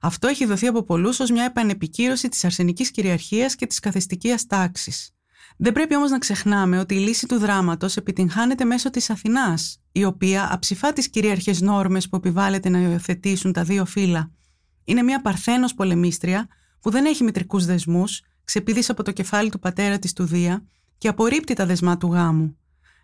Αυτό 0.01 0.27
έχει 0.27 0.47
δοθεί 0.47 0.67
από 0.67 0.83
πολλούς 0.83 1.21
ως 1.21 1.31
μια 1.31 1.45
επανεπικύρωση 1.45 2.29
της 2.29 2.45
αρσενικής 2.45 2.91
κυριαρχίας 2.91 3.55
και 3.55 3.67
της 3.67 3.81
καθεστικής 3.81 4.47
τάξης. 4.47 5.11
Δεν 5.57 5.73
πρέπει 5.73 5.97
όμως 5.97 6.11
να 6.11 6.19
ξεχνάμε 6.19 6.79
ότι 6.79 6.95
η 6.95 6.99
λύση 6.99 7.27
του 7.27 7.39
δράματος 7.39 7.97
επιτυγχάνεται 7.97 8.65
μέσω 8.65 8.91
της 8.91 9.11
Αθηνάς, 9.11 9.81
η 9.93 10.05
οποία 10.05 10.49
αψηφά 10.53 10.93
τις 10.93 11.09
κυρίαρχες 11.11 11.61
νόρμες 11.61 12.09
που 12.09 12.17
επιβάλλεται 12.17 12.69
να 12.69 12.79
υιοθετήσουν 12.79 13.53
τα 13.53 13.63
δύο 13.63 13.85
φύλλα. 13.85 14.31
Είναι 14.85 15.03
μια 15.03 15.21
παρθένος 15.21 15.75
πολεμίστρια 15.75 16.49
που 16.81 16.91
δεν 16.91 17.05
έχει 17.05 17.25
μητρικούς 17.25 17.65
δεσμούς, 17.65 18.23
ξεπηδείς 18.45 18.91
από 18.91 19.03
το 19.03 19.13
κεφάλι 19.13 19.51
του 19.51 19.59
πατέρα 19.59 19.99
της 19.99 20.13
του 20.13 20.25
Δία 20.25 20.65
και 20.99 21.09
απορρίπτει 21.09 21.55
τα 21.55 21.67
δεσμά 21.67 21.97
του 21.97 22.13
γάμου. 22.13 22.57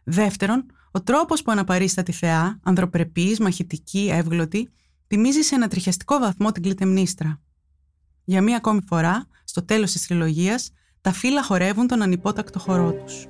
Δεύτερον, 0.04 0.66
ο 0.94 1.02
τρόπος 1.02 1.42
που 1.42 1.52
αναπαρίστα 1.52 2.02
τη 2.02 2.12
θεά, 2.12 2.60
ανδροπρεπής, 2.62 3.40
μαχητική, 3.40 4.08
εύγλωτη, 4.12 4.68
τιμίζει 5.06 5.42
σε 5.42 5.54
ένα 5.54 5.68
τριχιαστικό 5.68 6.18
βαθμό 6.18 6.52
την 6.52 6.62
κλητεμνίστρα. 6.62 7.40
Για 8.24 8.42
μία 8.42 8.56
ακόμη 8.56 8.80
φορά, 8.86 9.26
στο 9.44 9.64
τέλος 9.64 9.92
της 9.92 10.06
τριλογίας, 10.06 10.70
τα 11.00 11.12
φύλλα 11.12 11.42
χορεύουν 11.42 11.86
τον 11.86 12.02
ανυπότακτο 12.02 12.58
χορό 12.58 12.92
τους. 12.92 13.26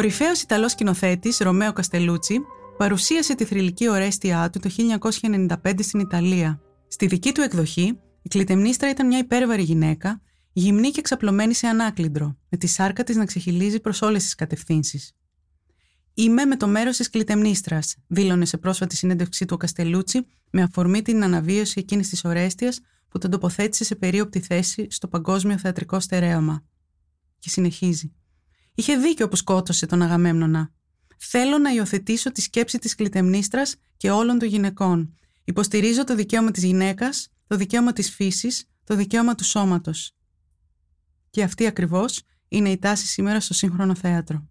Κορυφαίος 0.00 0.42
Ιταλός 0.42 0.70
σκηνοθέτης 0.70 1.38
Ρωμαίο 1.38 1.72
Καστελούτσι 1.72 2.40
παρουσίασε 2.76 3.34
τη 3.34 3.44
θρηλυκή 3.44 3.88
ορέστια 3.88 4.50
του 4.50 4.58
το 4.58 4.70
1995 5.30 5.72
στην 5.78 6.00
Ιταλία. 6.00 6.60
Στη 6.88 7.06
δική 7.06 7.32
του 7.32 7.40
εκδοχή, 7.40 7.98
η 8.22 8.28
κλητεμνίστρα 8.28 8.90
ήταν 8.90 9.06
μια 9.06 9.18
υπέρβαρη 9.18 9.62
γυναίκα, 9.62 10.20
γυμνή 10.52 10.90
και 10.90 11.00
ξαπλωμένη 11.00 11.54
σε 11.54 11.66
ανάκλυντρο, 11.66 12.36
με 12.48 12.58
τη 12.58 12.66
σάρκα 12.66 13.04
της 13.04 13.16
να 13.16 13.24
ξεχυλίζει 13.24 13.80
προς 13.80 14.02
όλες 14.02 14.22
τις 14.22 14.34
κατευθύνσεις. 14.34 15.12
Είμαι 16.14 16.44
με 16.44 16.56
το 16.56 16.66
μέρος 16.66 16.96
της 16.96 17.10
κλητεμνίστρα, 17.10 17.78
δήλωνε 18.06 18.44
σε 18.44 18.56
πρόσφατη 18.56 18.96
συνέντευξή 18.96 19.44
του 19.44 19.54
ο 19.54 19.56
Καστελούτσι 19.56 20.26
με 20.50 20.62
αφορμή 20.62 21.02
την 21.02 21.24
αναβίωση 21.24 21.80
εκείνης 21.80 22.08
της 22.08 22.24
ορέστια 22.24 22.72
που 23.08 23.18
τον 23.18 23.30
τοποθέτησε 23.30 23.84
σε 23.84 23.94
περίοπτη 23.94 24.40
θέση 24.40 24.86
στο 24.90 25.08
παγκόσμιο 25.08 25.58
θεατρικό 25.58 26.00
στερέωμα. 26.00 26.64
Και 27.38 27.48
συνεχίζει. 27.48 28.12
Είχε 28.74 28.96
δίκιο 28.96 29.28
που 29.28 29.36
σκότωσε 29.36 29.86
τον 29.86 30.02
Αγαμέμνονα. 30.02 30.72
Θέλω 31.18 31.58
να 31.58 31.70
υιοθετήσω 31.70 32.32
τη 32.32 32.40
σκέψη 32.40 32.78
της 32.78 32.94
κλητεμνίστρα 32.94 33.62
και 33.96 34.10
όλων 34.10 34.38
των 34.38 34.48
γυναικών. 34.48 35.14
Υποστηρίζω 35.44 36.04
το 36.04 36.14
δικαίωμα 36.14 36.50
της 36.50 36.62
γυναίκας 36.62 37.30
το 37.50 37.56
δικαίωμα 37.56 37.92
της 37.92 38.10
φύσης, 38.10 38.64
το 38.84 38.94
δικαίωμα 38.94 39.34
του 39.34 39.44
σώματος. 39.44 40.12
Και 41.30 41.42
αυτή 41.42 41.66
ακριβώς 41.66 42.22
είναι 42.48 42.70
η 42.70 42.78
τάση 42.78 43.06
σήμερα 43.06 43.40
στο 43.40 43.54
σύγχρονο 43.54 43.94
θέατρο. 43.94 44.48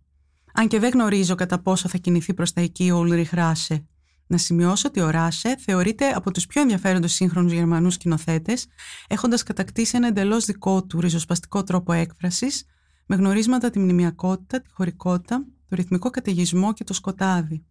Αν 0.54 0.68
και 0.68 0.80
δεν 0.80 0.92
γνωρίζω 0.92 1.36
κατά 1.36 1.62
πόσο 1.62 1.88
θα 1.88 1.98
κινηθεί 1.98 2.34
προς 2.34 2.54
τα 2.54 2.62
εκεί 2.62 2.92
ο 2.92 2.98
Ούλριχ 2.98 3.32
Ράσε. 3.32 3.86
Να 4.28 4.38
σημειώσω 4.38 4.88
ότι 4.88 5.00
ο 5.00 5.10
Ράσε 5.10 5.56
θεωρείται 5.60 6.10
από 6.10 6.32
τους 6.32 6.46
πιο 6.46 6.62
ενδιαφέροντες 6.62 7.14
σύγχρονους 7.14 7.52
Γερμανούς 7.52 7.94
σκηνοθέτες, 7.94 8.68
έχοντας 9.08 9.44
κατακτήσει 9.44 9.98
ένα 9.98 10.08
εντελώς 10.08 10.46
δικό 10.46 10.86
του 10.86 11.00
ριζοσπαστικό 11.00 11.64
τρόπο 11.64 11.94
έκφρασης, 11.94 12.66
με 13.12 13.16
γνωρίσματα 13.16 13.70
τη 13.70 13.80
μνημιακότητα, 13.80 14.62
τη 14.62 14.70
χωρικότητα, 14.72 15.46
το 15.70 15.76
ρυθμικό 15.76 16.10
καταιγισμό 16.10 16.74
και 16.74 16.84
το 16.84 16.94
σκοτάδι. 16.94 17.64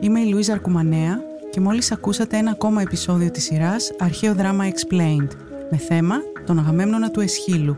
Είμαι 0.00 0.20
η 0.20 0.24
Λουίζα 0.30 0.52
Αρκουμανέα 0.52 1.20
και 1.50 1.60
μόλις 1.60 1.92
ακούσατε 1.92 2.36
ένα 2.36 2.50
ακόμα 2.50 2.82
επεισόδιο 2.82 3.30
της 3.30 3.44
σειράς 3.44 3.92
Αρχαίο 3.98 4.34
Δράμα 4.34 4.64
Explained 4.68 5.30
με 5.70 5.76
θέμα 5.76 6.16
τον 6.46 6.58
Αγαμέμνονα 6.58 7.10
του 7.10 7.20
Αισχύλου. 7.20 7.76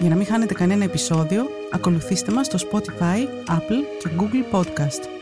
Για 0.00 0.08
να 0.08 0.16
μην 0.16 0.26
χάνετε 0.26 0.54
κανένα 0.54 0.84
επεισόδιο, 0.84 1.44
ακολουθήστε 1.72 2.32
μας 2.32 2.46
στο 2.46 2.58
Spotify, 2.70 3.50
Apple 3.50 3.82
και 3.98 4.10
Google 4.18 4.56
Podcast. 4.56 5.21